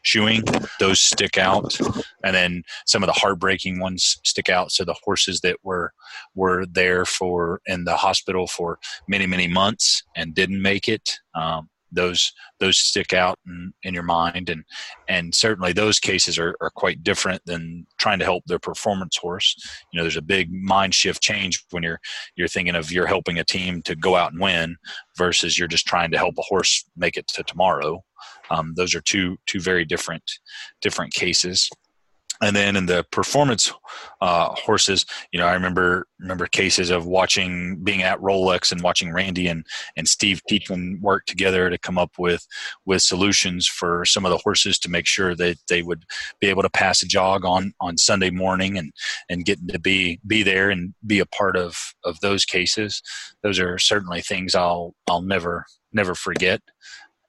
[0.04, 0.44] shoeing.
[0.80, 1.80] Those stick out,
[2.24, 4.72] and then some of the heartbreaking ones stick out.
[4.72, 5.94] So the horses that were
[6.36, 11.20] were there for in the hospital for many many months and didn't make it.
[11.36, 14.50] Um, those those stick out in, in your mind.
[14.50, 14.64] And
[15.08, 19.56] and certainly those cases are, are quite different than trying to help their performance horse.
[19.92, 22.00] You know there's a big mind shift change when you're
[22.36, 24.76] you're thinking of you're helping a team to go out and win
[25.18, 28.04] versus you're just trying to help a horse make it to tomorrow.
[28.50, 30.24] Um, those are two two very different
[30.82, 31.70] different cases
[32.42, 33.72] and then in the performance
[34.22, 39.12] uh, horses, you know, I remember remember cases of watching being at Rolex and watching
[39.12, 42.46] Randy and and Steve Teichman work together to come up with
[42.86, 46.04] with solutions for some of the horses to make sure that they would
[46.40, 48.92] be able to pass a jog on on Sunday morning and
[49.30, 53.02] and getting to be be there and be a part of of those cases.
[53.44, 56.62] Those are certainly things I'll I'll never never forget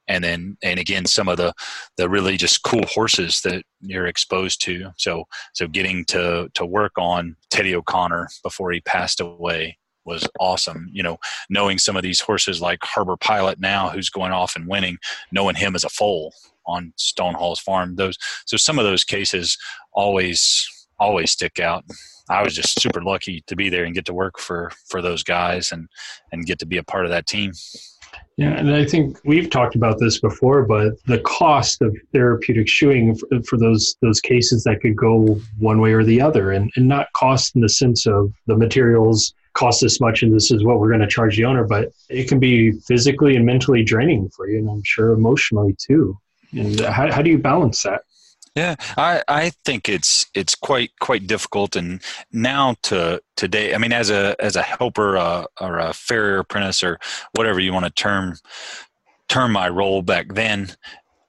[0.09, 1.53] and then and again some of the
[1.97, 4.91] the really just cool horses that you're exposed to.
[4.97, 10.89] So so getting to to work on teddy o'connor before he passed away was awesome.
[10.93, 11.19] You know
[11.51, 14.99] knowing some of these horses like harbor pilot now who's going off and winning
[15.31, 16.33] knowing him as a foal
[16.67, 19.57] on Stonehall's farm those so some of those cases
[19.95, 21.85] always always stick out
[22.31, 25.23] I was just super lucky to be there and get to work for for those
[25.23, 25.89] guys and
[26.33, 27.53] and get to be a part of that team.
[28.37, 33.17] Yeah, and I think we've talked about this before, but the cost of therapeutic shoeing
[33.17, 36.87] for, for, those those cases that could go one way or the other, and, and
[36.87, 40.79] not cost in the sense of the materials cost this much and this is what
[40.79, 44.49] we're going to charge the owner, but it can be physically and mentally draining for
[44.49, 46.17] you, and I'm sure emotionally too.
[46.53, 48.03] And how, how do you balance that?
[48.59, 53.93] Yeah, I, I think it's it's quite quite difficult, and now to today, I mean,
[53.93, 56.99] as a as a helper uh, or a farrier apprentice or
[57.37, 58.35] whatever you want to term
[59.29, 60.73] term my role back then,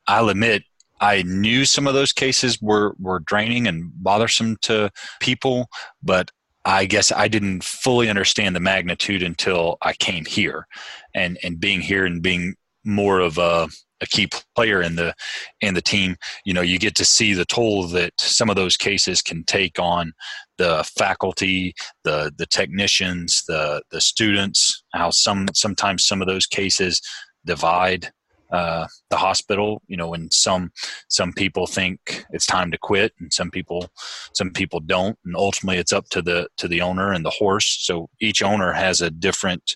[0.07, 0.63] I'll admit
[0.99, 5.69] I knew some of those cases were were draining and bothersome to people,
[6.01, 6.31] but
[6.65, 10.65] I guess I didn't fully understand the magnitude until I came here,
[11.13, 13.67] and and being here and being more of a
[14.01, 15.13] a key player in the
[15.61, 18.77] in the team you know you get to see the toll that some of those
[18.77, 20.13] cases can take on
[20.57, 27.01] the faculty the the technicians the the students how some sometimes some of those cases
[27.45, 28.11] divide
[28.51, 30.71] uh, the hospital you know when some
[31.07, 33.91] some people think it's time to quit and some people
[34.33, 35.17] some people don't.
[35.25, 37.77] And ultimately it's up to the to the owner and the horse.
[37.81, 39.75] So each owner has a different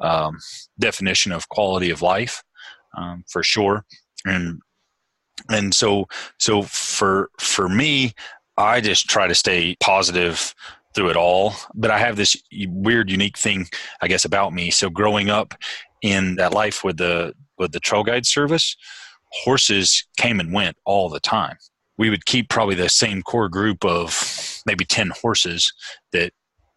[0.00, 0.38] um,
[0.78, 2.42] definition of quality of life
[2.96, 3.84] um, for sure.
[4.24, 4.60] And
[5.50, 6.06] and so
[6.38, 8.12] so for for me,
[8.56, 10.54] I just try to stay positive
[10.94, 11.54] through it all.
[11.74, 13.66] But I have this weird, unique thing,
[14.00, 14.70] I guess, about me.
[14.70, 15.54] So growing up
[16.02, 18.76] in that life with the with the trail guide service,
[19.30, 21.56] horses came and went all the time.
[21.96, 25.72] We would keep probably the same core group of maybe ten horses
[26.12, 26.32] that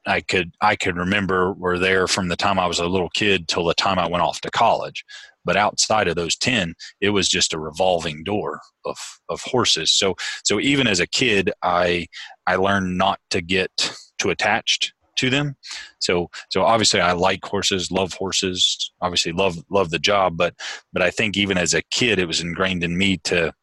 [0.05, 3.47] I could I could remember were there from the time I was a little kid
[3.47, 5.03] till the time I went off to college.
[5.47, 8.97] But outside of those 10, it was just a revolving door of,
[9.29, 9.91] of horses.
[9.91, 12.05] So, so even as a kid, I,
[12.45, 13.71] I learned not to get
[14.19, 15.55] too attached to them.
[15.99, 20.37] So, so obviously I like horses, love horses, obviously love, love the job.
[20.37, 20.53] But,
[20.93, 23.53] but I think even as a kid, it was ingrained in me to,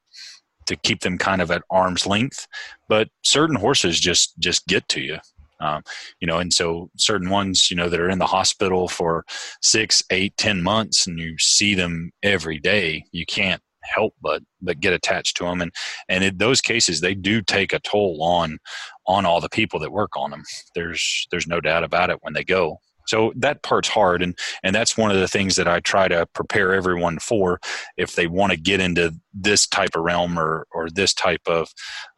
[0.67, 2.49] to keep them kind of at arm's length.
[2.89, 5.19] But certain horses just, just get to you.
[5.61, 5.83] Um,
[6.21, 9.25] you know, and so certain ones, you know, that are in the hospital for
[9.63, 14.81] six, eight, ten months, and you see them every day, you can't help but but
[14.81, 15.71] get attached to them and
[16.09, 18.59] and in those cases they do take a toll on
[19.07, 20.43] on all the people that work on them
[20.75, 22.81] there's there's no doubt about it when they go.
[23.07, 26.27] So that part's hard and and that's one of the things that i try to
[26.35, 27.61] prepare everyone for
[27.99, 31.69] if they want to get into this type of realm or or this type of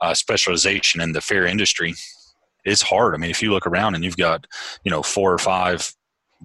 [0.01, 1.95] uh, specialization in the farrier industry
[2.67, 3.15] it's hard.
[3.15, 4.47] I mean, if you look around and you've got,
[4.85, 5.91] you know, four or five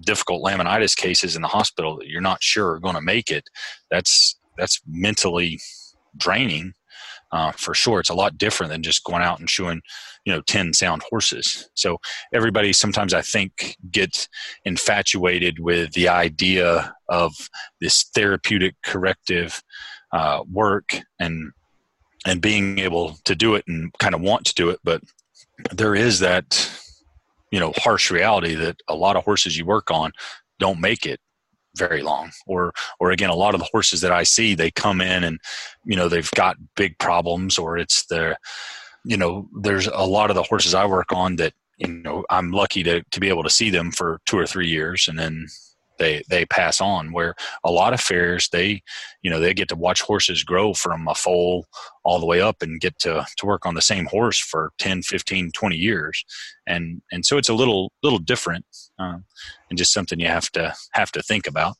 [0.00, 3.44] difficult laminitis cases in the hospital that you're not sure are going to make it,
[3.90, 5.58] that's that's mentally
[6.16, 6.72] draining.
[7.32, 7.98] uh, for sure.
[8.00, 9.80] It's a lot different than just going out and showing,
[10.24, 11.68] you know, 10 sound horses.
[11.74, 11.98] So
[12.32, 14.28] everybody sometimes I think gets
[14.64, 17.32] infatuated with the idea of
[17.80, 19.62] this therapeutic corrective
[20.12, 21.52] uh, work and
[22.24, 25.02] and being able to do it and kind of want to do it, but
[25.70, 26.70] there is that
[27.50, 30.12] you know harsh reality that a lot of horses you work on
[30.58, 31.20] don't make it
[31.76, 32.30] very long.
[32.46, 35.38] Or or again a lot of the horses that i see they come in and
[35.84, 38.36] you know they've got big problems or it's the
[39.04, 42.50] you know there's a lot of the horses i work on that you know i'm
[42.50, 45.46] lucky to to be able to see them for two or three years and then
[46.02, 47.34] they they pass on where
[47.64, 48.82] a lot of farriers they
[49.22, 51.66] you know they get to watch horses grow from a foal
[52.04, 55.02] all the way up and get to to work on the same horse for 10
[55.02, 56.24] 15 20 years.
[56.66, 58.64] And and so it's a little little different
[58.98, 59.18] uh,
[59.70, 61.76] and just something you have to have to think about.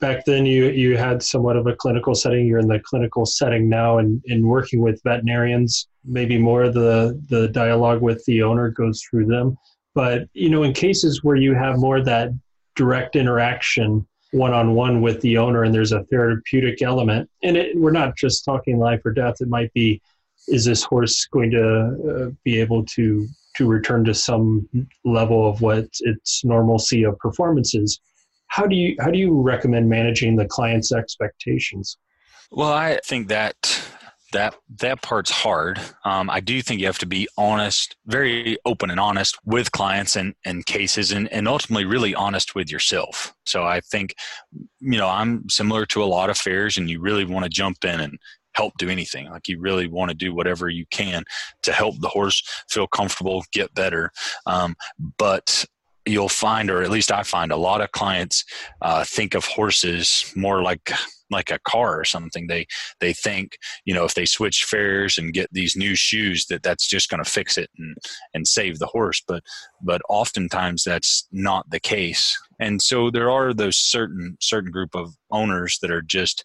[0.00, 2.46] Back then you you had somewhat of a clinical setting.
[2.46, 5.88] You're in the clinical setting now and in working with veterinarians.
[6.04, 9.56] Maybe more the the dialogue with the owner goes through them.
[9.94, 12.30] But you know in cases where you have more that
[12.78, 17.28] direct interaction one on one with the owner and there's a therapeutic element.
[17.42, 20.00] And it, we're not just talking life or death, it might be
[20.46, 21.66] is this horse going to
[22.08, 24.68] uh, be able to to return to some
[25.04, 28.00] level of what its normalcy of performance is?
[28.46, 31.98] How do you how do you recommend managing the client's expectations?
[32.50, 33.82] Well i think that
[34.32, 35.80] that that part's hard.
[36.04, 40.16] Um, I do think you have to be honest, very open and honest with clients
[40.16, 43.34] and, and cases, and, and ultimately really honest with yourself.
[43.46, 44.14] So I think,
[44.80, 47.84] you know, I'm similar to a lot of farriers, and you really want to jump
[47.84, 48.18] in and
[48.52, 49.30] help do anything.
[49.30, 51.24] Like you really want to do whatever you can
[51.62, 54.10] to help the horse feel comfortable, get better.
[54.46, 54.74] Um,
[55.16, 55.64] but
[56.08, 58.44] you'll find, or at least I find, a lot of clients
[58.82, 60.90] uh, think of horses more like
[61.30, 62.46] like a car or something.
[62.46, 62.66] They
[63.00, 66.88] they think you know if they switch farriers and get these new shoes that that's
[66.88, 67.96] just going to fix it and
[68.34, 69.22] and save the horse.
[69.26, 69.42] But
[69.82, 72.36] but oftentimes that's not the case.
[72.60, 76.44] And so there are those certain certain group of owners that are just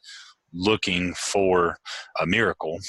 [0.53, 1.77] looking for
[2.19, 2.79] a miracle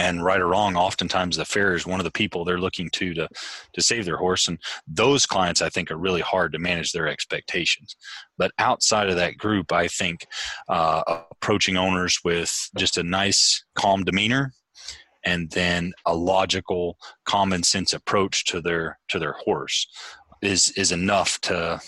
[0.00, 3.12] and right or wrong oftentimes the farrier is one of the people they're looking to
[3.12, 3.28] to
[3.74, 7.08] to save their horse and those clients i think are really hard to manage their
[7.08, 7.96] expectations.
[8.38, 10.26] But outside of that group i think
[10.68, 14.52] uh, approaching owners with just a nice calm demeanor
[15.24, 19.86] and then a logical common sense approach to their to their horse
[20.42, 21.78] is is enough to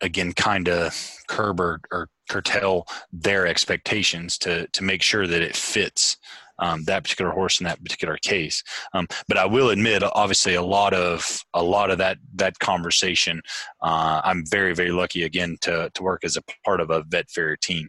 [0.00, 0.92] again kind of
[1.28, 6.16] curb or, or curtail their expectations to to make sure that it fits
[6.60, 8.62] um, that particular horse in that particular case.
[8.94, 13.40] Um, but I will admit, obviously, a lot of a lot of that that conversation.
[13.82, 17.30] Uh, I'm very very lucky again to to work as a part of a vet
[17.30, 17.88] farrier team,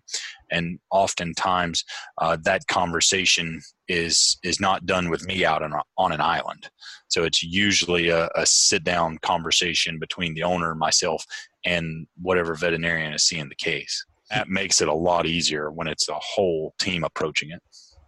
[0.50, 1.84] and oftentimes
[2.18, 6.70] uh, that conversation is is not done with me out on, on an island.
[7.10, 11.26] So it's usually a, a sit down conversation between the owner, myself,
[11.66, 14.06] and whatever veterinarian is seeing the case.
[14.30, 17.62] That makes it a lot easier when it's a whole team approaching it.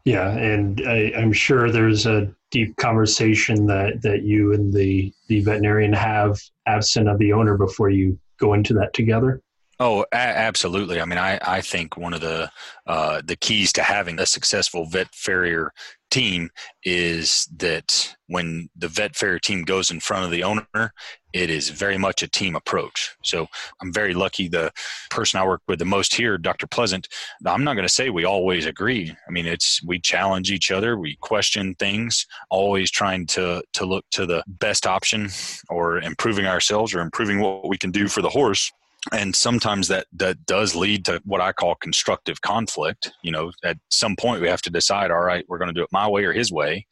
[0.06, 5.42] Yeah, and I, am sure there's a deep conversation that, that you and the, the
[5.42, 9.42] veterinarian have absent of the owner before you go into that together.
[9.80, 11.02] Oh, a- absolutely.
[11.02, 12.52] I mean, I, I think one of the
[12.86, 15.74] uh, the keys to having a successful vet farrier
[16.14, 16.52] team
[16.84, 20.94] is that when the vet farrier team goes in front of the owner,
[21.34, 23.16] it is very much a team approach.
[23.24, 23.48] So
[23.82, 24.48] I'm very lucky.
[24.48, 24.72] The
[25.10, 26.68] person I work with the most here, Dr.
[26.68, 27.08] Pleasant,
[27.44, 29.12] I'm not going to say we always agree.
[29.28, 34.06] I mean, it's we challenge each other, we question things, always trying to to look
[34.12, 35.30] to the best option
[35.68, 38.72] or improving ourselves or improving what we can do for the horse
[39.12, 43.12] and sometimes that that does lead to what I call constructive conflict.
[43.22, 45.84] You know, at some point we have to decide, all right, we're going to do
[45.84, 46.86] it my way or his way,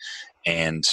[0.45, 0.84] and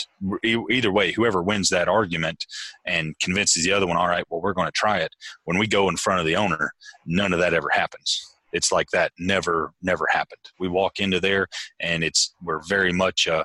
[0.44, 2.46] either way, whoever wins that argument
[2.86, 5.10] and convinces the other one, all right, well, we're going to try it.
[5.44, 6.72] When we go in front of the owner,
[7.06, 8.24] none of that ever happens.
[8.52, 10.40] It's like that never never happened.
[10.58, 11.48] We walk into there,
[11.80, 13.44] and it's we're very much a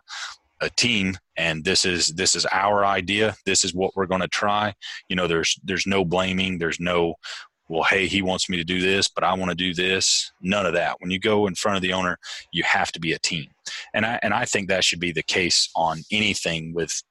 [0.61, 4.29] a team and this is this is our idea this is what we're going to
[4.29, 4.73] try
[5.09, 7.15] you know there's there's no blaming there's no
[7.73, 10.31] well, hey, he wants me to do this, but I want to do this.
[10.41, 10.97] None of that.
[10.99, 12.19] When you go in front of the owner,
[12.51, 13.47] you have to be a team.
[13.95, 17.01] And I and I think that should be the case on anything with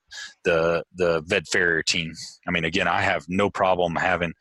[0.44, 2.14] the the vet farrier team.
[2.46, 4.34] I mean, again, I have no problem having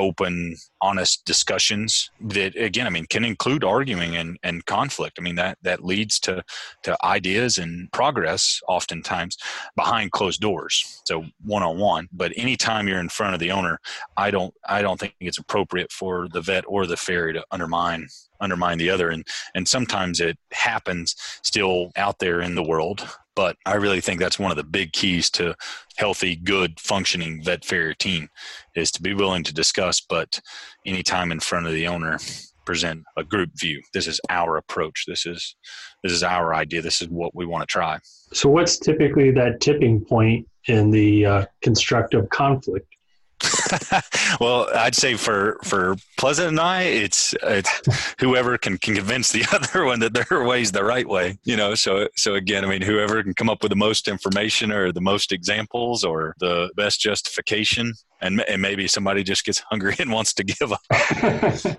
[0.00, 5.18] open, honest discussions that, again, I mean, can include arguing and, and conflict.
[5.18, 6.42] I mean, that, that leads to,
[6.84, 9.36] to ideas and progress oftentimes
[9.76, 11.02] behind closed doors.
[11.04, 12.08] So one on one.
[12.12, 13.78] But anytime you're in front of the owner,
[14.16, 18.08] I don't, I don't think it's appropriate for the vet or the farrier to undermine
[18.42, 23.06] undermine the other and and sometimes it happens still out there in the world
[23.40, 25.54] but I really think that's one of the big keys to
[25.96, 28.28] healthy, good, functioning vet farrier team
[28.74, 30.38] is to be willing to discuss, but
[30.84, 32.18] anytime in front of the owner,
[32.66, 33.80] present a group view.
[33.94, 35.04] This is our approach.
[35.06, 35.56] This is
[36.02, 36.82] this is our idea.
[36.82, 37.98] This is what we want to try.
[38.34, 42.94] So, what's typically that tipping point in the uh, constructive conflict?
[44.40, 47.70] well, I'd say for for Pleasant and I, it's it's
[48.18, 51.38] whoever can, can convince the other one that their way is the right way.
[51.44, 54.70] You know, so so again, I mean, whoever can come up with the most information
[54.72, 59.94] or the most examples or the best justification and, and maybe somebody just gets hungry
[59.98, 60.80] and wants to give up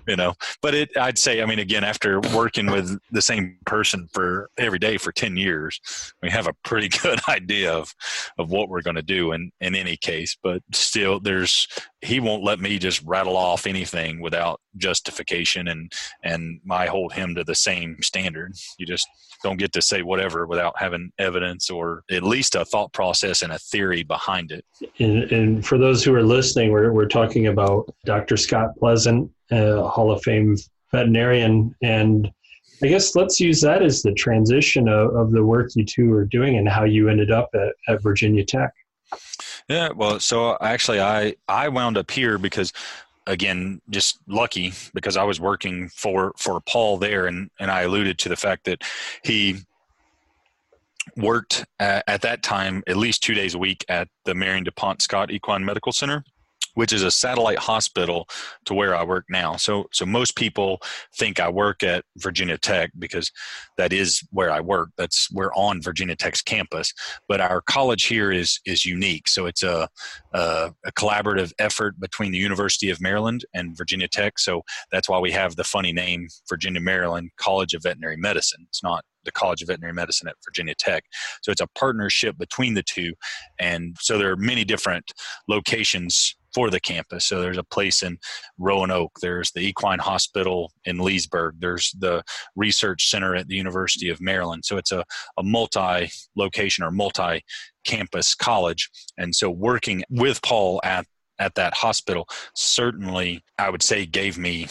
[0.06, 4.08] you know but it i'd say i mean again after working with the same person
[4.12, 5.80] for every day for 10 years
[6.22, 7.94] we have a pretty good idea of
[8.38, 11.66] of what we're going to do in in any case but still there's
[12.00, 17.34] he won't let me just rattle off anything without justification and and I hold him
[17.34, 18.54] to the same standard.
[18.78, 19.06] You just
[19.42, 23.52] don't get to say whatever without having evidence or at least a thought process and
[23.52, 24.64] a theory behind it.
[24.98, 28.36] And, and for those who are listening, we're, we're talking about Dr.
[28.36, 30.56] Scott Pleasant, uh, Hall of Fame
[30.92, 31.74] veterinarian.
[31.82, 32.30] And
[32.82, 36.24] I guess let's use that as the transition of, of the work you two are
[36.24, 38.72] doing and how you ended up at, at Virginia Tech.
[39.68, 42.72] Yeah, well, so actually, I I wound up here because
[43.26, 48.18] again just lucky because I was working for for Paul there, and and I alluded
[48.20, 48.82] to the fact that
[49.24, 49.58] he
[51.16, 55.02] worked at, at that time at least two days a week at the Marion DuPont
[55.02, 56.24] Scott Equine Medical Center
[56.74, 58.28] which is a satellite hospital
[58.64, 59.56] to where I work now.
[59.56, 60.80] So, so most people
[61.16, 63.30] think I work at Virginia Tech because
[63.76, 64.90] that is where I work.
[64.96, 66.92] That's we're on Virginia Tech's campus.
[67.28, 69.28] But our college here is is unique.
[69.28, 69.88] So it's a,
[70.32, 74.38] a, a collaborative effort between the University of Maryland and Virginia Tech.
[74.38, 78.66] So that's why we have the funny name Virginia Maryland College of Veterinary Medicine.
[78.68, 81.04] It's not the College of Veterinary Medicine at Virginia Tech.
[81.42, 83.14] So it's a partnership between the two.
[83.58, 85.12] And so there are many different
[85.48, 87.26] locations for the campus.
[87.26, 88.18] So there's a place in
[88.58, 92.22] Roanoke, there's the Equine Hospital in Leesburg, there's the
[92.56, 94.64] Research Center at the University of Maryland.
[94.64, 95.04] So it's a,
[95.38, 97.44] a multi location or multi
[97.84, 98.90] campus college.
[99.18, 101.06] And so working with Paul at
[101.38, 104.68] at that hospital certainly I would say gave me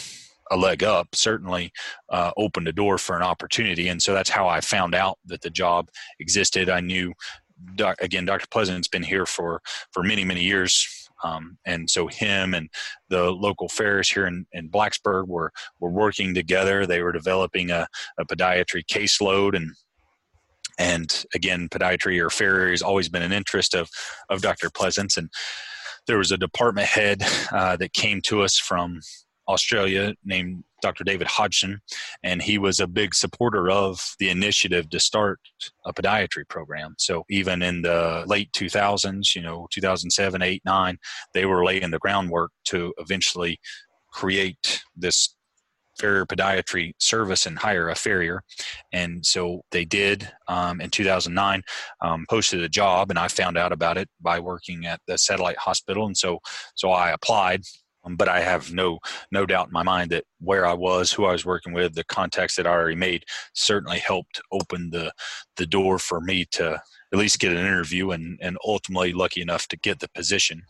[0.50, 1.72] a leg up certainly
[2.10, 5.40] uh, opened a door for an opportunity and so that's how i found out that
[5.40, 5.88] the job
[6.20, 7.12] existed i knew
[8.00, 9.60] again dr pleasant's been here for
[9.92, 12.68] for many many years um, and so him and
[13.08, 16.86] the local farriers here in, in Blacksburg were, were working together.
[16.86, 17.86] They were developing a,
[18.18, 19.72] a podiatry caseload and
[20.78, 23.90] and again, podiatry or farrier has always been an interest of,
[24.30, 24.70] of Dr.
[24.70, 25.18] Pleasant's.
[25.18, 25.28] And
[26.06, 29.00] there was a department head uh, that came to us from
[29.48, 31.04] Australia named Dr.
[31.04, 31.80] David Hodgson,
[32.22, 35.38] and he was a big supporter of the initiative to start
[35.86, 36.94] a podiatry program.
[36.98, 40.98] So even in the late 2000s, you know, 2007, 8, 9,
[41.34, 43.58] they were laying the groundwork to eventually
[44.12, 45.34] create this
[45.98, 48.42] farrier podiatry service and hire a farrier.
[48.92, 51.62] And so they did um, in 2009,
[52.00, 55.58] um, posted a job, and I found out about it by working at the satellite
[55.58, 56.06] hospital.
[56.06, 56.40] And so,
[56.74, 57.62] so I applied
[58.04, 58.98] um, but I have no
[59.30, 62.04] no doubt in my mind that where I was, who I was working with, the
[62.04, 63.24] contacts that I already made
[63.54, 65.12] certainly helped open the
[65.56, 66.80] the door for me to
[67.12, 70.62] at least get an interview and and ultimately lucky enough to get the position.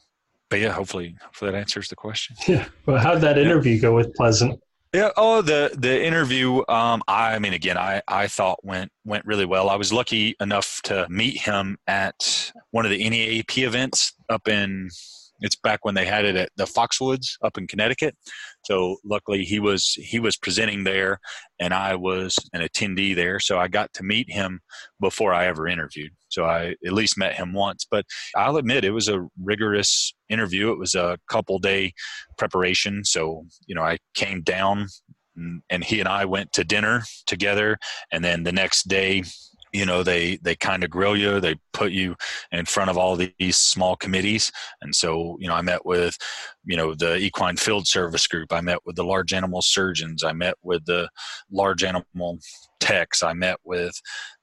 [0.50, 2.36] But yeah, hopefully, hopefully that answers the question.
[2.46, 2.66] Yeah.
[2.84, 3.80] Well, how'd that interview yeah.
[3.80, 4.60] go with Pleasant?
[4.92, 5.08] Yeah.
[5.16, 6.62] Oh, the the interview.
[6.68, 9.70] Um, I mean, again, I I thought went went really well.
[9.70, 14.90] I was lucky enough to meet him at one of the NEAP events up in
[15.42, 18.16] it's back when they had it at the Foxwoods up in Connecticut.
[18.64, 21.18] So luckily he was he was presenting there,
[21.58, 23.40] and I was an attendee there.
[23.40, 24.60] So I got to meet him
[25.00, 26.12] before I ever interviewed.
[26.28, 27.86] So I at least met him once.
[27.90, 30.72] But I'll admit it was a rigorous interview.
[30.72, 31.92] It was a couple day
[32.38, 33.04] preparation.
[33.04, 34.86] So you know I came down
[35.70, 37.78] and he and I went to dinner together,
[38.12, 39.24] and then the next day
[39.72, 42.14] you know they they kind of grill you they put you
[42.50, 44.52] in front of all these small committees
[44.82, 46.16] and so you know i met with
[46.64, 50.32] you know the equine field service group i met with the large animal surgeons i
[50.32, 51.08] met with the
[51.50, 52.38] large animal
[52.82, 53.22] techs.
[53.22, 53.94] I met with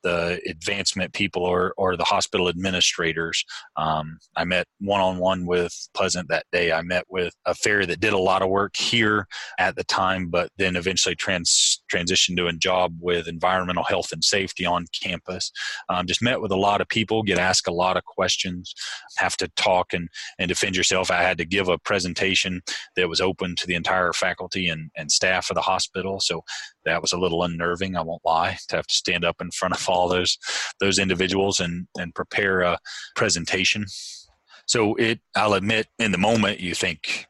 [0.01, 3.43] the advancement people or, or the hospital administrators.
[3.75, 6.71] Um, I met one on one with Pleasant that day.
[6.71, 9.27] I met with a farrier that did a lot of work here
[9.59, 14.23] at the time, but then eventually trans, transitioned to a job with environmental health and
[14.23, 15.51] safety on campus.
[15.89, 18.73] Um, just met with a lot of people, get asked a lot of questions,
[19.17, 21.11] have to talk and, and defend yourself.
[21.11, 22.61] I had to give a presentation
[22.95, 26.19] that was open to the entire faculty and, and staff of the hospital.
[26.19, 26.43] So
[26.85, 27.95] that was a little unnerving.
[27.95, 30.37] I won't lie to have to stand up in front of all those
[30.79, 32.77] those individuals and and prepare a
[33.15, 33.85] presentation.
[34.65, 37.25] So it, I'll admit, in the moment you think,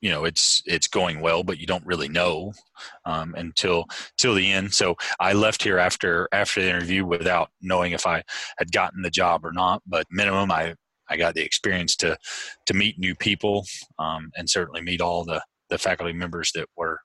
[0.00, 2.52] you know, it's it's going well, but you don't really know
[3.04, 3.86] um, until
[4.16, 4.72] till the end.
[4.72, 8.22] So I left here after after the interview without knowing if I
[8.58, 9.82] had gotten the job or not.
[9.86, 10.74] But minimum, I
[11.08, 12.16] I got the experience to
[12.66, 13.66] to meet new people
[13.98, 17.00] um, and certainly meet all the the faculty members that were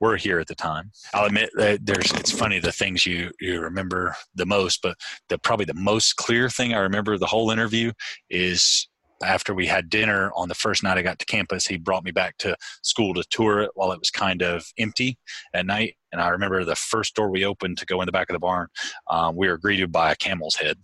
[0.00, 0.90] were here at the time.
[1.14, 4.96] I'll admit that there's it's funny the things you you remember the most, but
[5.28, 7.92] the probably the most clear thing I remember the whole interview
[8.28, 8.88] is
[9.22, 12.10] after we had dinner on the first night I got to campus, he brought me
[12.10, 15.18] back to school to tour it while it was kind of empty
[15.54, 15.96] at night.
[16.12, 18.40] And I remember the first door we opened to go in the back of the
[18.40, 18.68] barn,
[19.08, 20.78] um, we were greeted by a camel's head.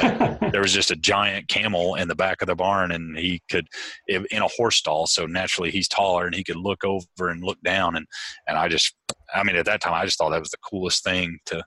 [0.00, 3.42] Like, there was just a giant camel in the back of the barn, and he
[3.50, 3.66] could
[4.06, 5.06] in a horse stall.
[5.06, 7.96] So naturally, he's taller, and he could look over and look down.
[7.96, 8.06] And
[8.46, 8.94] and I just,
[9.34, 11.64] I mean, at that time, I just thought that was the coolest thing to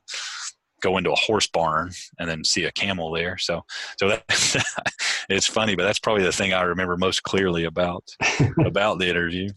[0.85, 3.37] go into a horse barn and then see a camel there.
[3.37, 3.65] So
[3.97, 4.23] so that
[5.29, 8.03] it's funny, but that's probably the thing I remember most clearly about
[8.65, 9.49] about the interview.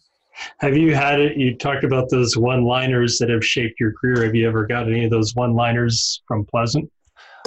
[0.59, 1.37] Have you had it?
[1.37, 4.24] You talked about those one liners that have shaped your career.
[4.24, 6.91] Have you ever got any of those one liners from Pleasant?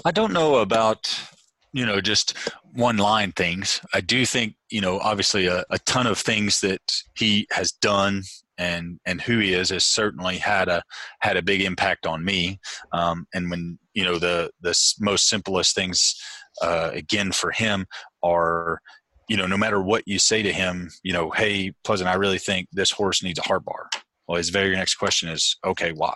[0.05, 1.09] I don't know about
[1.73, 2.37] you know just
[2.73, 3.81] one line things.
[3.93, 6.81] I do think you know obviously a, a ton of things that
[7.15, 8.23] he has done
[8.61, 10.83] and and who he is has certainly had a
[11.19, 12.59] had a big impact on me.
[12.93, 16.15] Um, and when you know the the most simplest things
[16.61, 17.87] uh, again for him
[18.23, 18.79] are
[19.27, 22.37] you know no matter what you say to him, you know, hey Pleasant, I really
[22.37, 23.89] think this horse needs a heart bar.
[24.27, 26.15] Well, his very next question is, okay, why?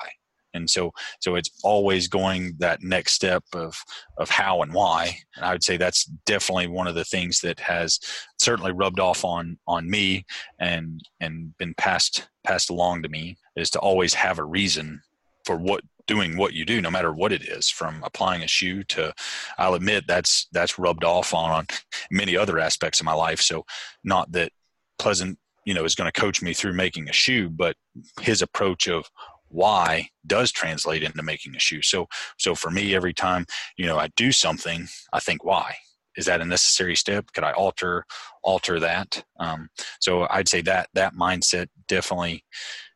[0.55, 3.77] And so so it's always going that next step of
[4.17, 5.17] of how and why.
[5.35, 7.99] And i would say that's definitely one of the things that has
[8.39, 10.25] certainly rubbed off on on me
[10.59, 15.01] and and been passed passed along to me is to always have a reason
[15.45, 18.83] for what doing what you do no matter what it is from applying a shoe
[18.83, 19.11] to
[19.57, 21.65] i'll admit that's that's rubbed off on on
[22.11, 23.41] many other aspects of my life.
[23.41, 23.65] So
[24.03, 24.51] not that
[24.97, 27.75] pleasant you know is going to coach me through making a shoe but
[28.21, 29.09] his approach of
[29.55, 31.81] why does translate into making a shoe.
[31.81, 33.45] So so for me, every time
[33.77, 35.75] you know I do something, I think why
[36.17, 37.31] is that a necessary step?
[37.33, 38.05] Could I alter
[38.43, 39.23] alter that?
[39.39, 42.43] Um, so I'd say that that mindset definitely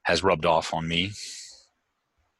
[0.03, 1.11] has rubbed off on me.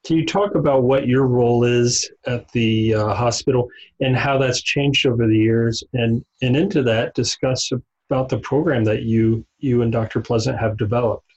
[0.05, 3.67] Can you talk about what your role is at the uh, hospital
[3.99, 7.71] and how that's changed over the years, and and into that discuss
[8.09, 10.19] about the program that you you and Dr.
[10.19, 11.28] Pleasant have developed?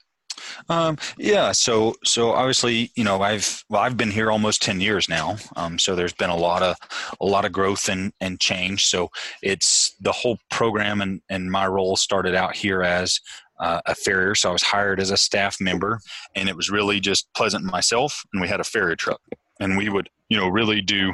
[0.68, 5.08] Um, yeah, so so obviously, you know, I've well, I've been here almost ten years
[5.08, 5.36] now.
[5.56, 6.76] Um, so there's been a lot of
[7.20, 8.86] a lot of growth and and change.
[8.86, 9.10] So
[9.42, 13.20] it's the whole program and and my role started out here as
[13.60, 14.34] uh, a farrier.
[14.34, 16.00] So I was hired as a staff member,
[16.34, 19.20] and it was really just Pleasant myself, and we had a farrier truck,
[19.60, 21.12] and we would you know really do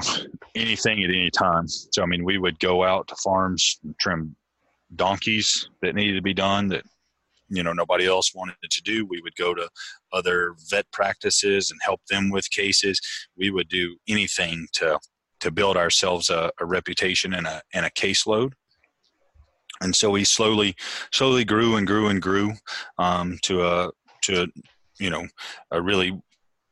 [0.54, 1.68] anything at any time.
[1.68, 4.34] So I mean, we would go out to farms, trim
[4.96, 6.84] donkeys that needed to be done that
[7.48, 9.68] you know nobody else wanted to do we would go to
[10.12, 13.00] other vet practices and help them with cases.
[13.36, 14.98] We would do anything to
[15.40, 18.52] to build ourselves a, a reputation and a and a caseload.
[19.80, 20.74] And so we slowly
[21.12, 22.52] slowly grew and grew and grew
[22.98, 23.90] um, to a
[24.22, 24.48] to
[24.98, 25.26] you know
[25.70, 26.20] a really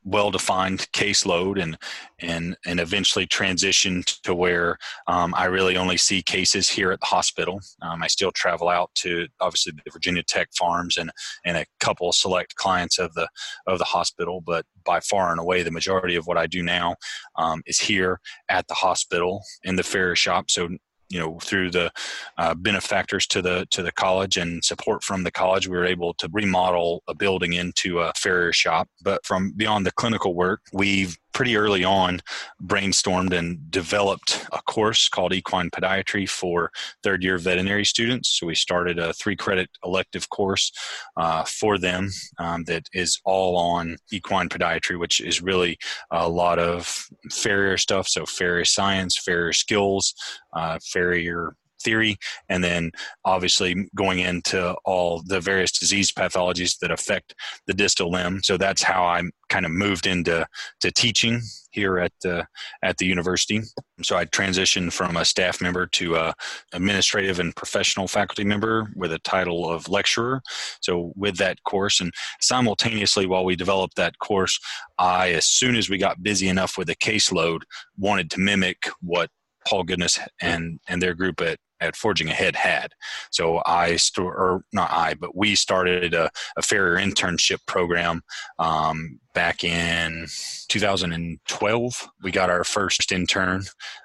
[0.06, 1.76] well defined caseload and
[2.20, 4.78] and and eventually transition to where
[5.08, 7.60] um, I really only see cases here at the hospital.
[7.82, 11.10] Um, I still travel out to obviously the Virginia Tech farms and
[11.44, 13.28] and a couple select clients of the
[13.66, 16.94] of the hospital, but by far and away the majority of what I do now
[17.34, 20.50] um, is here at the hospital in the farrier shop.
[20.50, 20.68] So
[21.08, 21.90] you know through the
[22.38, 26.14] uh, benefactors to the to the college and support from the college we were able
[26.14, 28.88] to remodel a building into a farrier shop.
[29.02, 32.18] But from beyond the clinical work we've pretty early on
[32.64, 36.72] brainstormed and developed a course called equine podiatry for
[37.02, 38.38] third year veterinary students.
[38.40, 40.72] So we started a three credit elective course
[41.18, 42.08] uh, for them
[42.38, 45.76] um, that is all on equine podiatry, which is really
[46.10, 48.08] a lot of farrier stuff.
[48.08, 50.14] So farrier science, farrier skills,
[50.54, 52.16] uh, farrier theory,
[52.48, 52.90] and then
[53.24, 57.34] obviously going into all the various disease pathologies that affect
[57.66, 58.42] the distal limb.
[58.42, 60.46] So that's how I kind of moved into
[60.80, 62.46] to teaching here at the
[62.82, 63.60] at the university.
[64.02, 66.34] So I transitioned from a staff member to a
[66.72, 70.42] administrative and professional faculty member with a title of lecturer.
[70.80, 74.58] So with that course, and simultaneously while we developed that course,
[74.98, 77.60] I as soon as we got busy enough with the caseload,
[77.98, 79.30] wanted to mimic what
[79.68, 82.92] Paul Goodness and and their group at at Forging Ahead had.
[83.30, 88.22] So I, st- or not I, but we started a, a farrier internship program
[88.58, 90.26] um, back in
[90.68, 92.08] 2012.
[92.22, 93.64] We got our first intern,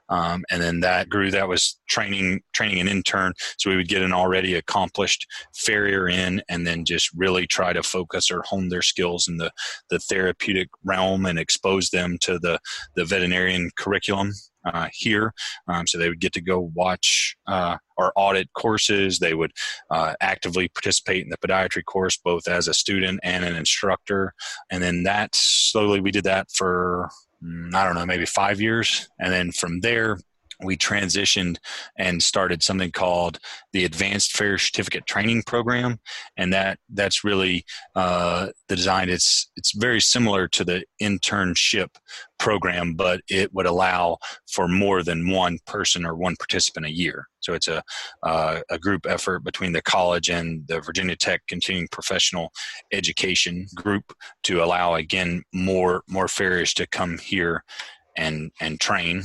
[0.10, 1.32] um, and then that grew.
[1.32, 5.26] That was training training an intern, so we would get an already accomplished
[5.56, 9.52] farrier in, and then just really try to focus or hone their skills in the
[9.90, 12.60] the therapeutic realm and expose them to the
[12.98, 14.34] the veterinarian curriculum
[14.66, 15.34] uh, here.
[15.70, 19.20] Um, so they would get to go watch uh, or audit courses.
[19.20, 19.52] They would
[19.89, 24.34] uh, actively participate in the podiatry course, both as a student and an instructor.
[24.70, 27.10] And then that slowly we did that for,
[27.44, 29.10] mm, I don't know, maybe five years.
[29.20, 30.18] And then from there,
[30.64, 31.57] we transitioned
[31.97, 33.39] and started something called
[33.74, 35.99] the Advanced Farrier Certificate Training Program,
[36.38, 39.09] and that that's really uh, the design.
[39.09, 41.89] It's it's very similar to the internship
[42.39, 44.18] program, but it would allow
[44.51, 47.28] for more than one person or one participant a year.
[47.39, 47.84] So it's a
[48.24, 52.51] uh, a group effort between the college and the Virginia Tech Continuing Professional
[52.91, 57.64] Education group to allow again more more farriers to come here
[58.18, 59.24] and and train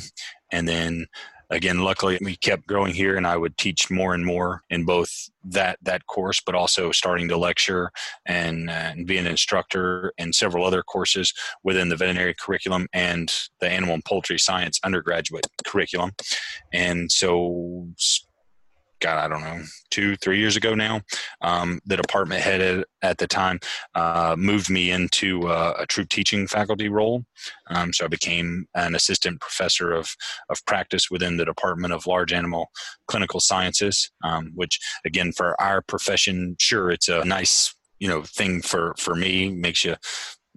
[0.53, 1.07] and then
[1.51, 5.31] again luckily we kept growing here and i would teach more and more in both
[5.45, 7.91] that that course but also starting to lecture
[8.27, 11.33] and, uh, and be an instructor in several other courses
[11.63, 16.11] within the veterinary curriculum and the animal and poultry science undergraduate curriculum.
[16.73, 17.87] And so
[19.01, 21.03] God, I don't know, two, three years ago now,
[21.43, 23.61] um, the department head at, the time
[23.95, 27.25] uh, moved me into uh, a true teaching faculty role.
[27.71, 30.15] Um, so I became an assistant professor of,
[30.51, 32.71] of practice within the Department of Large Animal
[33.07, 38.61] Clinical Sciences, um, which, again, for our profession, sure, it's a nice you know thing
[38.61, 39.97] for for me makes you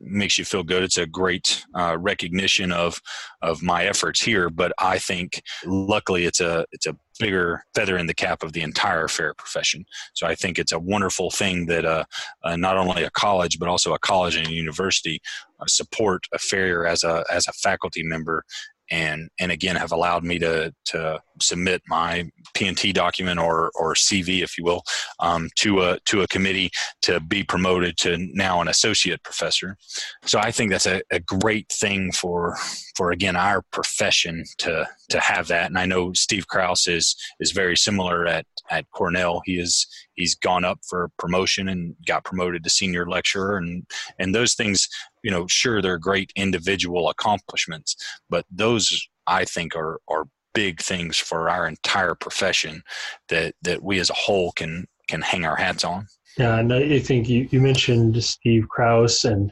[0.01, 0.83] makes you feel good.
[0.83, 3.01] It's a great uh, recognition of
[3.41, 4.49] of my efforts here.
[4.49, 8.61] But I think, luckily, it's a it's a bigger feather in the cap of the
[8.61, 9.85] entire farrier profession.
[10.13, 12.05] So I think it's a wonderful thing that uh,
[12.43, 15.21] uh, not only a college but also a college and a university
[15.59, 18.45] uh, support a farrier as a as a faculty member
[18.91, 24.43] and and again have allowed me to to submit my P&T document or or CV,
[24.43, 24.83] if you will,
[25.19, 26.71] um, to a to a committee
[27.01, 29.77] to be promoted to now an associate professor.
[30.25, 32.55] So I think that's a, a great thing for
[32.95, 35.67] for again our profession to to have that.
[35.67, 39.41] And I know Steve Kraus is is very similar at at Cornell.
[39.45, 43.83] He is he's gone up for promotion and got promoted to senior lecturer and
[44.17, 44.87] and those things
[45.23, 47.95] you know sure they're great individual accomplishments
[48.29, 52.81] but those i think are are big things for our entire profession
[53.27, 56.05] that that we as a whole can can hang our hats on.
[56.37, 59.51] Yeah and i think you, you mentioned steve kraus and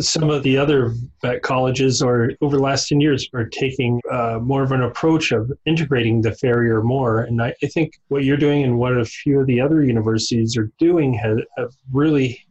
[0.00, 4.38] some of the other vet colleges or over the last 10 years are taking uh,
[4.40, 7.22] more of an approach of integrating the farrier more.
[7.22, 10.56] And I, I, think what you're doing and what a few of the other universities
[10.58, 12.46] are doing have, have really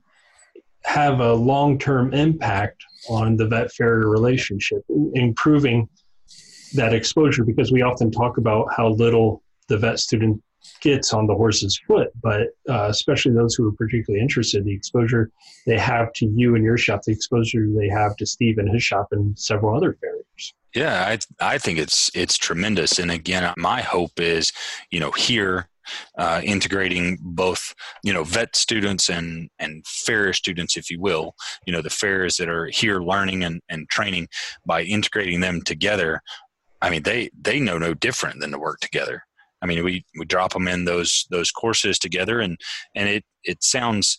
[0.88, 4.82] have a long-term impact on the vet farrier relationship
[5.14, 5.88] improving
[6.74, 10.42] that exposure because we often talk about how little the vet student
[10.82, 15.30] gets on the horse's foot, but uh, especially those who are particularly interested, the exposure
[15.66, 18.84] they have to you and your shop, the exposure they have to Steve and his
[18.84, 20.54] shop, and several other farriers.
[20.74, 24.52] Yeah, I I think it's it's tremendous, and again, my hope is,
[24.92, 25.70] you know, here
[26.18, 27.74] uh, integrating both
[28.04, 31.36] you know vet students and and farrier students if you will
[31.66, 34.28] you know the farriers that are here learning and, and training
[34.66, 36.22] by integrating them together.
[36.82, 39.24] I mean they they know no different than to work together.
[39.62, 42.60] I mean, we, we drop them in those those courses together, and
[42.96, 44.18] and it it sounds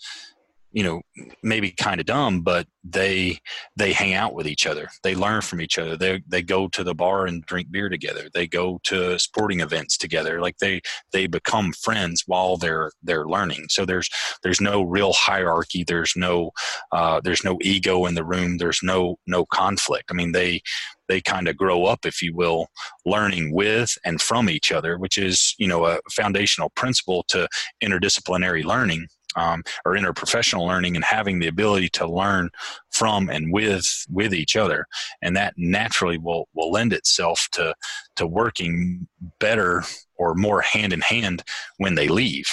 [0.73, 1.01] you know
[1.43, 3.39] maybe kind of dumb but they
[3.77, 4.89] they hang out with each other.
[5.03, 5.97] They learn from each other.
[5.97, 8.29] They they go to the bar and drink beer together.
[8.33, 10.41] They go to sporting events together.
[10.41, 10.81] Like they
[11.13, 13.67] they become friends while they're they're learning.
[13.69, 14.09] So there's
[14.43, 15.85] there's no real hierarchy.
[15.85, 16.51] There's no
[16.93, 18.59] uh, there's no ego in the room.
[18.59, 20.11] There's no no conflict.
[20.11, 20.61] I mean they
[21.09, 22.67] they kind of grow up if you will
[23.07, 27.49] learning with and from each other which is you know a foundational principle to
[27.83, 29.07] interdisciplinary learning
[29.37, 32.51] um, or interprofessional learning and having the ability to learn
[32.91, 34.87] from and with with each other.
[35.23, 37.75] And that naturally will will lend itself to
[38.17, 39.07] to working
[39.39, 39.85] better
[40.17, 41.43] or more hand in hand
[41.77, 42.49] when they leave.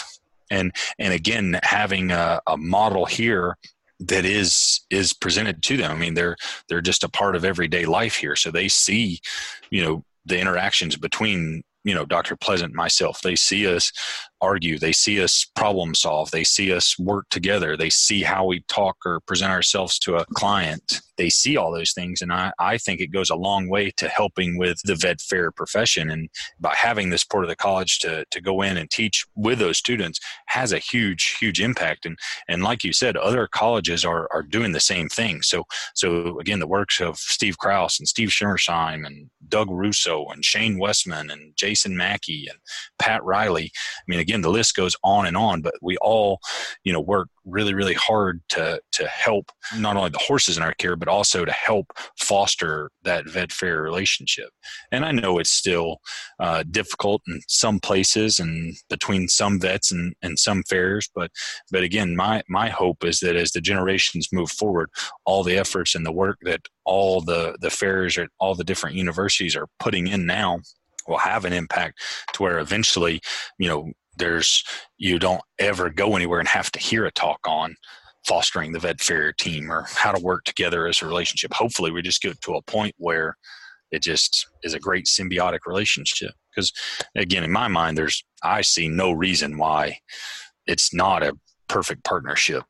[0.51, 3.57] And and again having a, a model here
[3.99, 5.91] that is is presented to them.
[5.91, 6.35] I mean they're
[6.67, 8.35] they're just a part of everyday life here.
[8.35, 9.19] So they see
[9.69, 13.21] you know the interactions between you know dr pleasant myself.
[13.21, 13.91] They see us
[14.45, 14.77] argue.
[14.77, 16.31] They see us problem solve.
[16.31, 17.75] They see us work together.
[17.75, 21.01] They see how we talk or present ourselves to a client.
[21.17, 24.09] They see all those things and i, I think it goes a long way to
[24.09, 26.09] helping with the vet farrier profession.
[26.09, 26.29] And
[26.59, 29.77] by having the support of the college to, to go in and teach with those
[29.77, 32.05] students has a huge huge impact.
[32.05, 32.17] And
[32.49, 35.41] and like you said other colleges are are doing the same thing.
[35.41, 40.43] So so again the works of steve kraus and steve schimmersheim and doug russo and
[40.43, 42.59] shane westman and jason mackey and
[42.99, 46.39] pat reilly i mean again, the list goes on and on, but we all,
[46.83, 50.73] you know, work really, really hard to to help not only the horses in our
[50.73, 54.49] care, but also to help foster that vet farrier relationship.
[54.91, 55.97] And I know it's still
[56.39, 61.31] uh, difficult in some places and between some vets and, and some farriers, but
[61.71, 64.89] but again, my my hope is that as the generations move forward,
[65.25, 68.95] all the efforts and the work that all the the farriers or all the different
[68.95, 70.59] universities are putting in now
[71.07, 72.01] will have an impact
[72.33, 73.21] to where eventually,
[73.59, 74.63] you know, there's
[74.97, 77.75] you don't ever go anywhere and have to hear a talk on
[78.25, 81.53] fostering the vet farrier team or how to work together as a relationship.
[81.53, 83.37] Hopefully, we just get to a point where
[83.91, 86.31] it just is a great symbiotic relationship.
[86.49, 86.71] Because
[87.15, 89.99] again, in my mind, there's I see no reason why
[90.65, 91.37] it's not a
[91.67, 92.63] perfect partnership.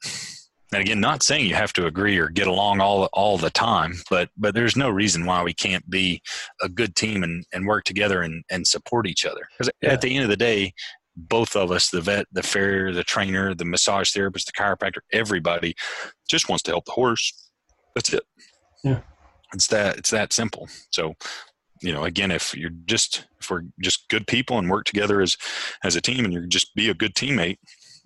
[0.73, 3.93] And again, not saying you have to agree or get along all all the time,
[4.09, 6.21] but but there's no reason why we can't be
[6.61, 9.47] a good team and, and work together and, and support each other.
[9.51, 9.93] Because yeah.
[9.93, 10.73] at the end of the day,
[11.15, 15.75] both of us, the vet, the farrier, the trainer, the massage therapist, the chiropractor, everybody
[16.29, 17.49] just wants to help the horse.
[17.95, 18.23] That's it.
[18.83, 18.99] Yeah.
[19.53, 20.67] It's that it's that simple.
[20.91, 21.13] So,
[21.81, 25.37] you know, again, if you're just if we're just good people and work together as
[25.83, 27.57] as a team and you're just be a good teammate,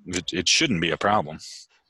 [0.05, 1.39] it, it shouldn't be a problem.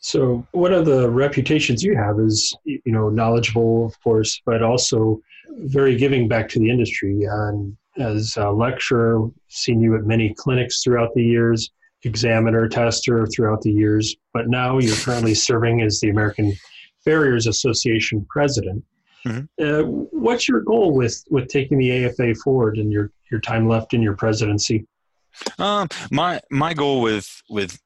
[0.01, 5.21] So, one of the reputations you have is, you know, knowledgeable, of course, but also
[5.49, 7.25] very giving back to the industry.
[7.25, 11.71] And as a lecturer, seen you at many clinics throughout the years,
[12.03, 16.53] examiner, tester throughout the years, but now you're currently serving as the American
[17.03, 18.83] Farriers Association president.
[19.25, 19.63] Mm-hmm.
[19.63, 23.93] Uh, what's your goal with, with taking the AFA forward and your, your time left
[23.93, 24.85] in your presidency?
[25.57, 27.79] Um, my my goal with with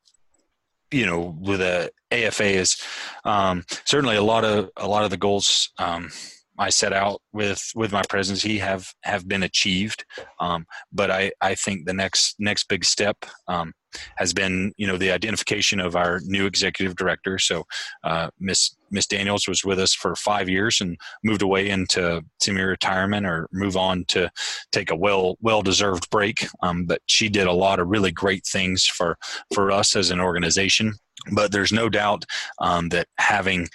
[0.91, 2.81] you know with a AFA is
[3.25, 6.09] um, certainly a lot of a lot of the goals um,
[6.57, 10.05] I set out with with my presidency have have been achieved.
[10.39, 13.73] Um, but I I think the next next big step um,
[14.17, 17.39] has been you know the identification of our new executive director.
[17.39, 17.63] So
[18.03, 22.61] uh, Miss Miss Daniels was with us for five years and moved away into semi
[22.61, 24.29] retirement or move on to
[24.71, 26.45] take a well well deserved break.
[26.61, 29.17] Um, but she did a lot of really great things for
[29.53, 30.93] for us as an organization
[31.31, 32.25] but there's no doubt
[32.59, 33.69] um, that having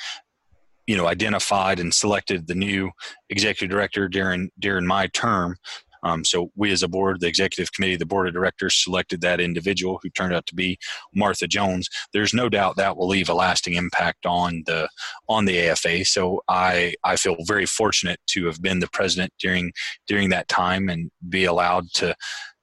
[0.89, 2.91] you know identified and selected the new
[3.31, 5.57] executive director during during my term.
[6.05, 9.41] Um, so we as a board, the executive committee, the board of directors selected that
[9.41, 10.79] individual who turned out to be
[11.15, 11.89] Martha Jones.
[12.13, 14.89] There's no doubt that will leave a lasting impact on the
[15.29, 16.05] on the AFA.
[16.05, 19.73] So I I feel very fortunate to have been the president during
[20.07, 22.15] during that time and be allowed to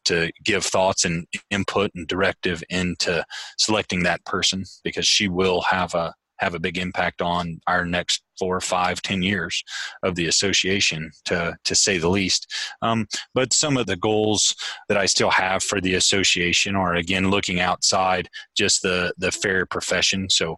[0.06, 3.26] to give thoughts and input and directive into
[3.58, 8.22] selecting that person because she will have a have a big impact on our next
[8.38, 9.64] four, five, ten years
[10.04, 12.52] of the association, to to say the least.
[12.82, 14.56] Um, but some of the goals
[14.90, 19.66] that I still have for the association are again looking outside just the the farrier
[19.66, 20.30] profession.
[20.30, 20.58] So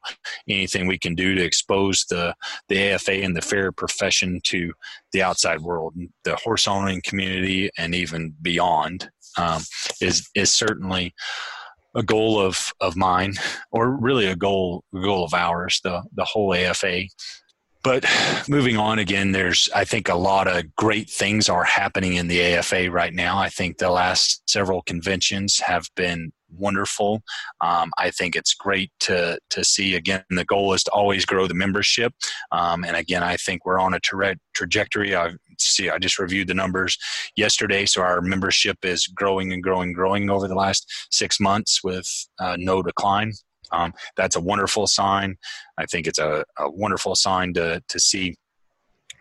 [0.50, 2.36] anything we can do to expose the
[2.70, 4.74] the AFA and the farrier profession to
[5.12, 9.62] the outside world, the horse owning community, and even beyond um,
[10.02, 11.14] is is certainly
[11.96, 13.34] a goal of of mine,
[13.72, 17.04] or really a goal a goal of ours, the the whole AFA.
[17.84, 18.06] But
[18.50, 22.42] moving on again, there's I think a lot of great things are happening in the
[22.42, 23.38] AFA right now.
[23.38, 27.22] I think the last several conventions have been wonderful.
[27.62, 29.96] Um, I think it's great to to see.
[29.96, 32.14] Again, the goal is to always grow the membership,
[32.52, 35.16] um, and again, I think we're on a tra- trajectory.
[35.16, 35.32] I
[35.66, 35.90] see.
[35.90, 36.98] I just reviewed the numbers
[37.36, 42.08] yesterday, so our membership is growing and growing, growing over the last six months with
[42.40, 43.34] uh, no decline.
[43.72, 45.38] Um, that's a wonderful sign.
[45.78, 48.36] I think it's a, a wonderful sign to to see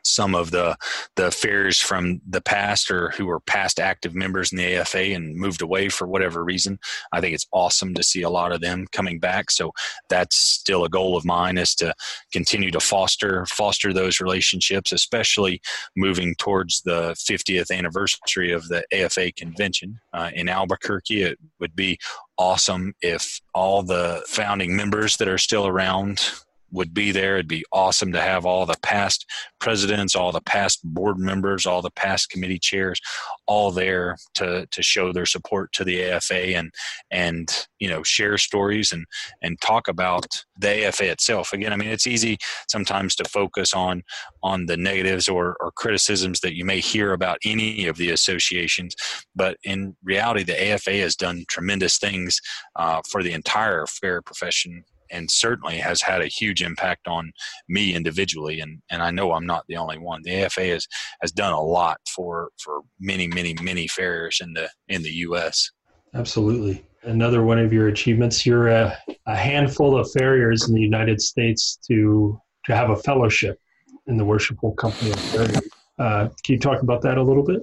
[0.07, 0.77] some of the
[1.17, 5.37] the farriers from the past or who were past active members in the AFA and
[5.37, 6.79] moved away for whatever reason.
[7.13, 9.51] I think it's awesome to see a lot of them coming back.
[9.51, 9.73] So
[10.09, 11.95] that's still a goal of mine is to
[12.33, 15.61] continue to foster foster those relationships, especially
[15.97, 21.23] moving towards the 50th anniversary of the AFA convention uh, in Albuquerque.
[21.23, 21.99] It would be
[22.39, 26.31] awesome if all the founding members that are still around
[26.71, 27.35] would be there.
[27.35, 29.27] It'd be awesome to have all the past
[29.61, 33.01] presidents, all the past board members, all the past committee chairs,
[33.47, 36.73] all there to to show their support to the AFA and
[37.11, 39.07] and you know share stories and
[39.43, 40.27] and talk about
[40.59, 41.53] the AFA itself.
[41.53, 42.39] Again, I mean it's easy
[42.69, 44.03] sometimes to focus on
[44.43, 48.95] on the negatives or, or criticisms that you may hear about any of the associations,
[49.35, 52.41] but in reality, the AFA has done tremendous things
[52.77, 57.33] uh, for the entire farrier profession and certainly has had a huge impact on
[57.69, 60.23] me individually and and I know I'm not the only one.
[60.23, 60.87] The AFA has
[61.21, 65.71] has done a lot for for many many many farriers in the in the US
[66.15, 66.85] absolutely.
[67.03, 68.97] Another one of your achievements you're a,
[69.27, 73.61] a handful of farriers in the United States to to have a fellowship
[74.07, 77.63] in the worshipful company of farriers uh, can you talk about that a little bit?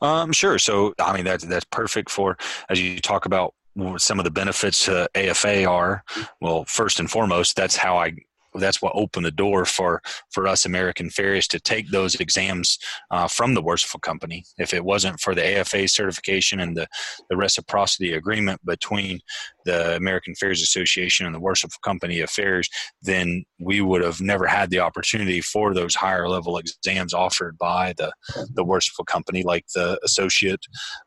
[0.00, 0.58] Um, sure.
[0.58, 2.36] So, I mean, that's that's perfect for
[2.68, 3.54] as you talk about
[3.96, 6.04] some of the benefits to AFA are
[6.40, 8.12] well, first and foremost, that's how I
[8.54, 12.78] that's what opened the door for for us American Farriers to take those exams
[13.10, 14.44] uh, from the Worshipful Company.
[14.58, 16.86] If it wasn't for the AFA certification and the
[17.30, 19.20] the reciprocity agreement between
[19.64, 22.68] the American Farriers Association and the Worshipful Company of Farriers,
[23.02, 27.94] then we would have never had the opportunity for those higher level exams offered by
[27.96, 28.12] the,
[28.54, 30.60] the Worshipful Company, like the associate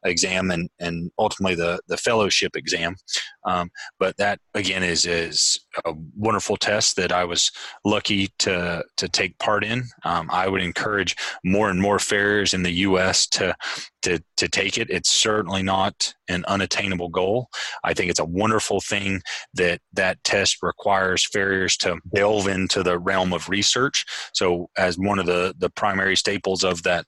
[0.05, 2.95] exam and, and ultimately the, the fellowship exam.
[3.45, 7.51] Um, but that, again, is, is a wonderful test that I was
[7.83, 9.83] lucky to, to take part in.
[10.03, 13.27] Um, I would encourage more and more farriers in the U.S.
[13.27, 13.55] to,
[14.05, 14.89] to, to take it.
[14.89, 17.47] It's certainly not an unattainable goal.
[17.83, 19.21] I think it's a wonderful thing
[19.55, 24.05] that that test requires farriers to delve into the realm of research.
[24.33, 27.05] So, as one of the, the primary staples of that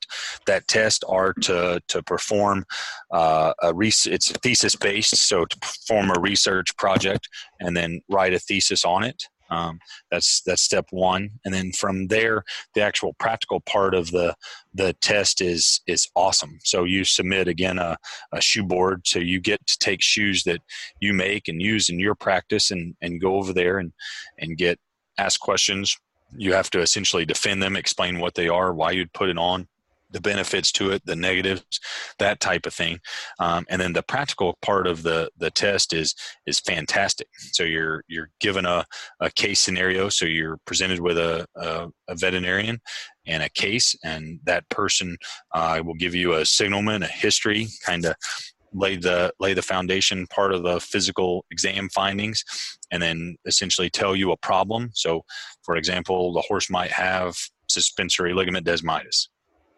[0.48, 2.66] that test are to to perform
[3.12, 7.30] uh, a res- it's thesis based, so to perform a research project
[7.60, 9.24] and then write a thesis on it.
[9.50, 9.80] Um,
[10.12, 12.44] that's that's step one, and then from there,
[12.74, 14.36] the actual practical part of the
[14.74, 16.60] the test is is awesome.
[16.64, 17.98] So you submit again a,
[18.34, 20.62] a shoe board, so you get to take shoes that
[21.00, 23.94] you make and use in your practice, and and go over there and
[24.40, 24.80] and get
[25.18, 25.98] ask questions.
[26.36, 29.68] You have to essentially defend them, explain what they are, why you'd put it on,
[30.10, 31.64] the benefits to it, the negatives,
[32.20, 33.00] that type of thing.
[33.40, 37.28] Um, and then the practical part of the the test is is fantastic.
[37.54, 38.86] So you're you're given a,
[39.20, 40.10] a case scenario.
[40.10, 42.80] So you're presented with a, a, a veterinarian
[43.26, 45.18] and a case, and that person
[45.54, 48.16] uh, will give you a signalment, a history, kind of
[48.74, 52.44] lay the lay the foundation part of the physical exam findings
[52.92, 55.22] and then essentially tell you a problem so
[55.64, 57.36] for example the horse might have
[57.70, 59.28] suspensory ligament desmitis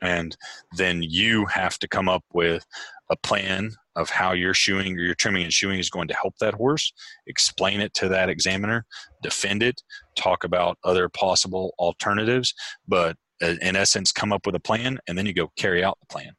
[0.02, 0.36] and
[0.78, 2.66] then you have to come up with
[3.10, 6.36] a plan of how your shoeing or your trimming and shoeing is going to help
[6.40, 6.94] that horse.
[7.28, 8.86] Explain it to that examiner
[9.22, 9.82] defend it
[10.18, 12.54] talk about other possible alternatives
[12.88, 15.98] but uh, in essence come up with a plan and then you go carry out
[16.00, 16.32] the plan.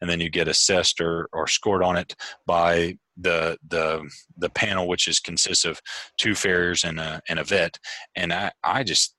[0.00, 2.14] And then you get assessed or, or scored on it
[2.46, 5.80] by the the the panel which is consists of
[6.18, 7.78] two farriers and a and a vet.
[8.14, 9.14] And i i just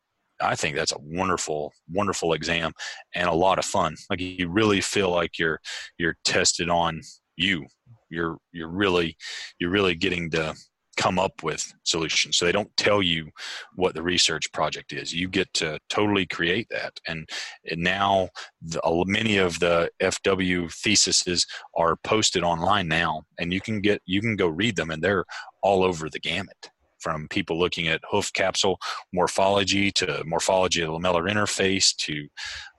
[0.46, 2.74] I think that's a wonderful, wonderful exam
[3.14, 3.96] and a lot of fun.
[4.10, 5.60] Like you really feel like you're
[5.98, 7.02] you're tested on
[7.36, 7.66] you.
[8.10, 9.18] You're you're really
[9.60, 10.56] you're really getting to
[10.98, 12.38] come up with solutions.
[12.38, 13.30] So they don't tell you
[13.76, 15.14] what the research project is.
[15.14, 16.94] You get to totally create that.
[17.08, 17.28] And,
[17.70, 18.30] and now
[18.62, 24.22] the, many of the FW theses are posted online now, and you can get you
[24.22, 25.26] can go read them, and they're
[25.62, 26.70] all over the gamut
[27.06, 28.80] from people looking at hoof capsule
[29.14, 32.28] morphology to morphology of the lamellar interface to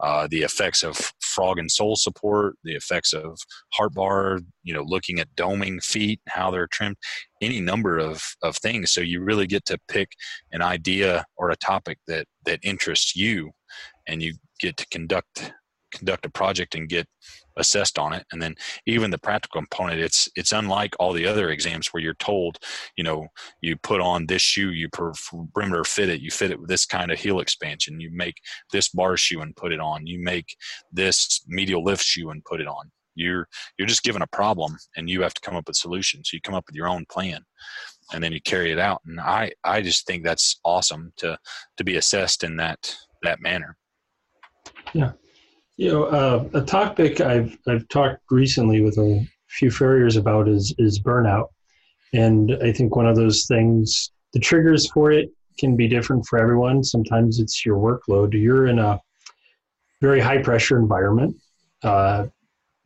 [0.00, 3.38] uh, the effects of frog and sole support, the effects of
[3.72, 6.96] heart bar, you know, looking at doming feet, how they're trimmed,
[7.40, 8.90] any number of, of things.
[8.90, 10.08] So you really get to pick
[10.50, 13.52] an idea or a topic that, that interests you
[14.08, 15.52] and you get to conduct
[15.92, 17.06] conduct a project and get
[17.56, 18.24] assessed on it.
[18.32, 18.54] And then
[18.86, 22.58] even the practical component it's it's unlike all the other exams where you're told
[22.96, 23.28] you know
[23.60, 27.10] you put on this shoe you perimeter fit it you fit it with this kind
[27.10, 28.36] of heel expansion you make
[28.72, 30.56] this bar shoe and put it on you make
[30.92, 32.90] this medial lift shoe and put it on.
[33.14, 33.48] You're
[33.78, 36.28] you're just given a problem and you have to come up with solutions.
[36.28, 37.40] So you come up with your own plan
[38.12, 39.00] and then you carry it out.
[39.06, 41.38] And i i just think that's awesome to
[41.78, 43.76] to be assessed in that that manner.
[44.92, 45.12] Yeah
[45.76, 50.74] you know, uh, a topic I've I've talked recently with a few farriers about is
[50.78, 51.48] is burnout,
[52.12, 56.38] and I think one of those things, the triggers for it can be different for
[56.38, 56.82] everyone.
[56.82, 58.32] Sometimes it's your workload.
[58.32, 59.00] You're in a
[60.00, 61.36] very high pressure environment.
[61.82, 62.26] Uh,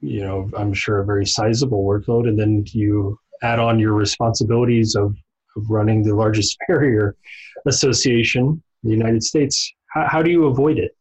[0.01, 4.95] you know, I'm sure a very sizable workload, and then you add on your responsibilities
[4.95, 5.17] of,
[5.57, 7.17] of running the largest farrier
[7.67, 9.73] association in the United States.
[9.89, 10.97] How, how do you avoid it?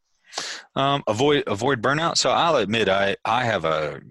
[0.75, 2.17] Um, avoid avoid burnout.
[2.17, 4.01] So I'll admit I I have a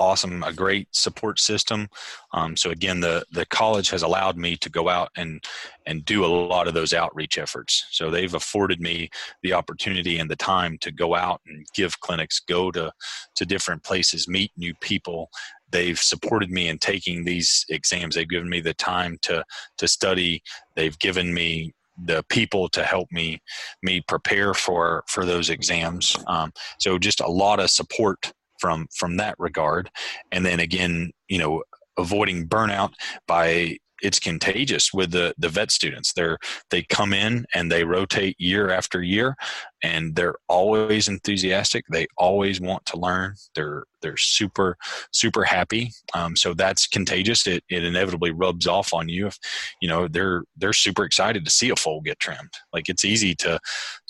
[0.00, 1.88] awesome a great support system.
[2.32, 5.44] Um, so again, the the college has allowed me to go out and
[5.86, 7.86] and do a lot of those outreach efforts.
[7.90, 9.10] So they've afforded me
[9.42, 12.90] the opportunity and the time to go out and give clinics, go to
[13.36, 15.30] to different places, meet new people.
[15.70, 18.14] They've supported me in taking these exams.
[18.14, 19.44] They've given me the time to
[19.78, 20.42] to study.
[20.74, 21.72] They've given me
[22.04, 23.40] the people to help me
[23.82, 26.16] me prepare for for those exams.
[26.26, 29.90] Um, so just a lot of support from from that regard,
[30.32, 31.62] and then again, you know,
[31.98, 32.92] avoiding burnout
[33.26, 36.12] by it's contagious with the the vet students.
[36.12, 36.38] They're
[36.70, 39.36] they come in and they rotate year after year,
[39.82, 41.84] and they're always enthusiastic.
[41.90, 43.34] They always want to learn.
[43.54, 44.76] They're they're super
[45.12, 45.92] super happy.
[46.14, 47.46] Um, so that's contagious.
[47.46, 49.38] It it inevitably rubs off on you if
[49.80, 52.52] you know they're they're super excited to see a foal get trimmed.
[52.72, 53.60] Like it's easy to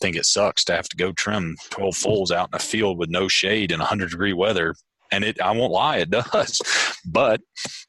[0.00, 3.10] think it sucks to have to go trim twelve foals out in a field with
[3.10, 4.74] no shade in hundred degree weather
[5.12, 6.60] and it i won't lie it does.
[7.02, 7.40] But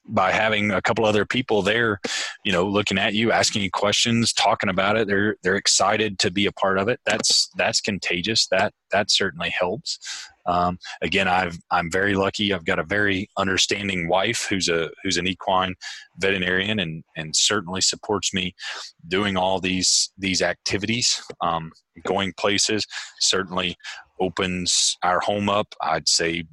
[0.07, 1.99] by having a couple other people there
[2.45, 6.31] you know looking at you asking you questions talking about it they're they're excited to
[6.31, 6.99] be a part of it.
[7.05, 8.47] That's that's contagious.
[8.47, 9.99] That that certainly helps.
[10.47, 12.53] Um, again i've i'm very lucky.
[12.53, 15.75] I've got a very understanding wife who's a who's an equine
[16.17, 18.55] veterinarian and and certainly supports me
[19.07, 21.71] doing all these these activities um,
[22.05, 22.85] going places.
[23.19, 23.75] Certainly
[24.19, 25.73] opens our home up.
[25.81, 26.45] I'd say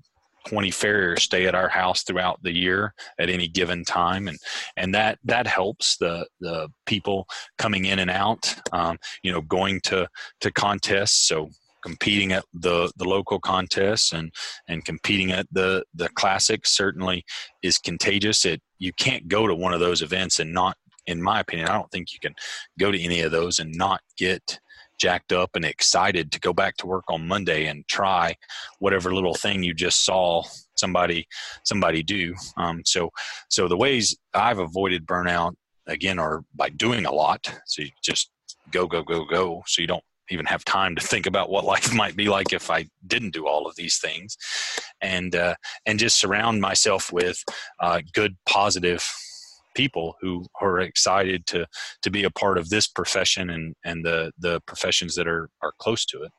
[0.49, 4.39] 20 farriers stay at our house throughout the year at any given time and
[4.77, 7.27] and that that helps the the people
[7.59, 10.09] coming in and out um, you know going to
[10.41, 11.51] to contests so
[11.83, 14.33] competing at the the local contests and
[14.69, 17.25] and competing at the the classics certainly
[17.63, 18.45] is contagious.
[18.45, 20.77] It you can't go to one of those events and not
[21.07, 22.35] in my opinion i don't think you can
[22.79, 24.61] go to any of those and not get
[24.99, 28.35] jacked up and excited to go back to work on Monday and try
[28.79, 30.43] whatever little thing you just saw
[30.77, 31.27] somebody
[31.65, 32.35] somebody do.
[32.57, 33.11] Um, so
[33.49, 35.55] so the ways I've avoided burnout
[35.87, 37.53] again are by doing a lot.
[37.67, 38.31] So you just
[38.71, 39.63] go go go go.
[39.67, 42.71] So you don't even have time to think about what life might be like if
[42.71, 44.37] I didn't do all of these things,
[45.01, 45.55] and uh,
[45.87, 47.43] and just surround myself with
[47.81, 49.03] uh, good positive
[49.79, 51.65] people who are excited to
[52.03, 55.73] to be a part of this profession and and the the professions that are are
[55.79, 56.33] close to it.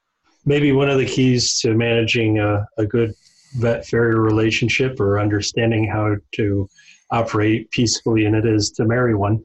[0.45, 3.13] Maybe one of the keys to managing a, a good
[3.55, 6.69] vet farrier relationship or understanding how to
[7.11, 9.43] operate peacefully in it is to marry one.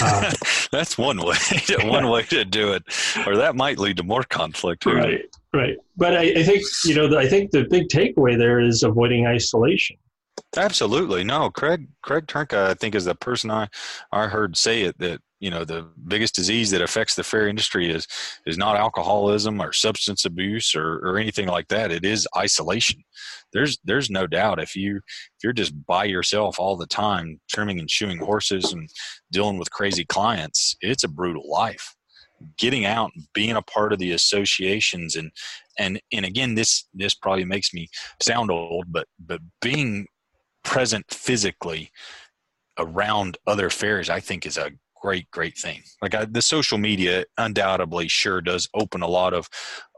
[0.00, 0.32] Uh,
[0.72, 1.36] That's one way,
[1.84, 2.82] one way to do it,
[3.26, 4.84] or that might lead to more conflict.
[4.86, 5.24] Right,
[5.54, 5.76] right.
[5.96, 9.96] But I, I think you know, I think the big takeaway there is avoiding isolation.
[10.56, 11.24] Absolutely.
[11.24, 13.68] No, Craig Craig Trnka, I think, is the person I,
[14.12, 17.90] I heard say it that, you know, the biggest disease that affects the farrier industry
[17.90, 18.06] is
[18.46, 21.92] is not alcoholism or substance abuse or, or anything like that.
[21.92, 23.02] It is isolation.
[23.52, 27.78] There's there's no doubt if you if you're just by yourself all the time, trimming
[27.78, 28.88] and shoeing horses and
[29.30, 31.94] dealing with crazy clients, it's a brutal life
[32.58, 35.30] getting out and being a part of the associations and
[35.78, 37.88] and and again this this probably makes me
[38.20, 40.06] sound old but but being
[40.66, 41.90] present physically
[42.78, 45.82] around other farriers, I think is a great, great thing.
[46.02, 49.48] Like I, the social media undoubtedly sure does open a lot of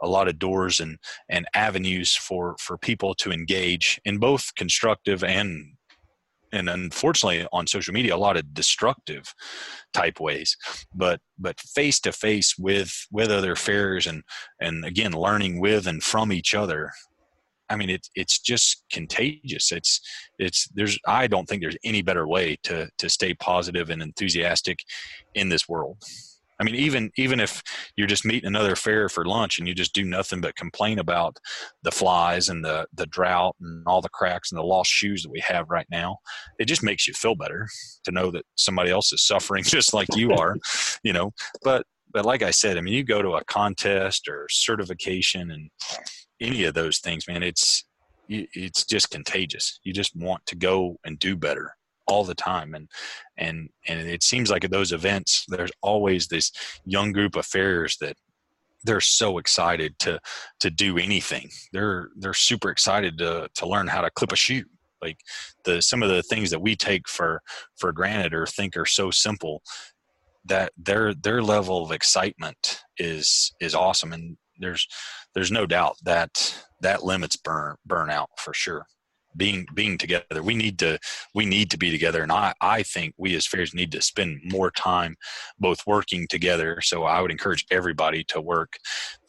[0.02, 0.98] a lot of doors and
[1.28, 5.74] and avenues for for people to engage in both constructive and
[6.52, 9.34] and unfortunately on social media a lot of destructive
[9.92, 10.56] type ways
[10.94, 14.22] but but face to face with with other farriers and
[14.58, 16.90] and again learning with and from each other
[17.70, 19.72] I mean, it's it's just contagious.
[19.72, 20.00] It's
[20.38, 24.80] it's there's I don't think there's any better way to to stay positive and enthusiastic
[25.34, 25.98] in this world.
[26.60, 27.62] I mean, even even if
[27.96, 31.36] you're just meeting another farrier for lunch and you just do nothing but complain about
[31.82, 35.30] the flies and the the drought and all the cracks and the lost shoes that
[35.30, 36.18] we have right now,
[36.58, 37.68] it just makes you feel better
[38.04, 40.56] to know that somebody else is suffering just like you are,
[41.04, 41.32] you know.
[41.62, 45.70] But but like I said, I mean, you go to a contest or certification and
[46.40, 47.84] any of those things, man, it's
[48.28, 49.80] it's just contagious.
[49.84, 51.74] You just want to go and do better
[52.06, 52.74] all the time.
[52.74, 52.88] And
[53.36, 56.52] and and it seems like at those events there's always this
[56.84, 58.16] young group of farriers that
[58.84, 60.20] they're so excited to
[60.60, 61.48] to do anything.
[61.72, 64.64] They're they're super excited to to learn how to clip a shoe.
[65.00, 65.18] Like
[65.64, 67.40] the some of the things that we take for
[67.76, 69.62] for granted or think are so simple
[70.48, 74.12] that their their level of excitement is is awesome.
[74.12, 74.86] And there's
[75.34, 76.30] there's no doubt that
[76.82, 78.86] that limits burn burnout for sure.
[79.36, 80.98] Being being together we need to
[81.34, 82.22] we need to be together.
[82.22, 85.16] And i i think we as farriers need to spend more time
[85.58, 86.80] both working together.
[86.82, 88.72] So i would encourage everybody to work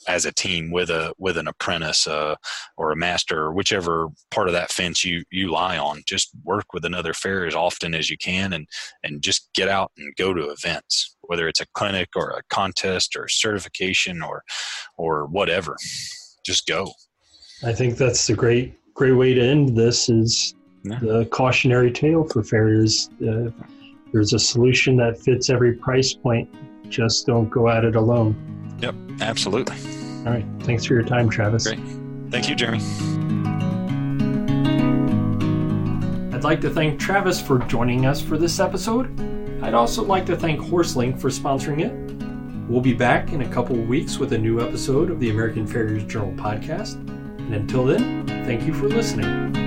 [0.08, 2.36] as a team with a with an apprentice uh,
[2.78, 6.66] or a master or whichever part of that fence you you lie on just work
[6.74, 8.68] with another farrier as often as you can and
[9.04, 13.16] and just get out and go to events whether it's a clinic or a contest
[13.16, 14.43] or certification or
[14.97, 15.76] or whatever
[16.45, 16.91] just go
[17.66, 21.00] i think that's a great great way to end this is yeah.
[21.00, 23.10] the cautionary tale for farriers.
[23.22, 23.50] Uh,
[24.12, 26.50] there's a solution that fits every price point.
[26.90, 28.36] Just don't go at it alone.
[28.80, 29.78] Yep, absolutely.
[30.26, 30.46] All right.
[30.62, 31.68] Thanks for your time, Travis.
[31.68, 31.80] Great.
[32.30, 32.80] Thank you, Jeremy.
[36.34, 39.20] I'd like to thank Travis for joining us for this episode.
[39.62, 42.10] I'd also like to thank HorseLink for sponsoring it.
[42.70, 45.68] We'll be back in a couple of weeks with a new episode of the American
[45.68, 46.96] Farriers Journal podcast.
[47.40, 49.59] And until then, thank you for listening.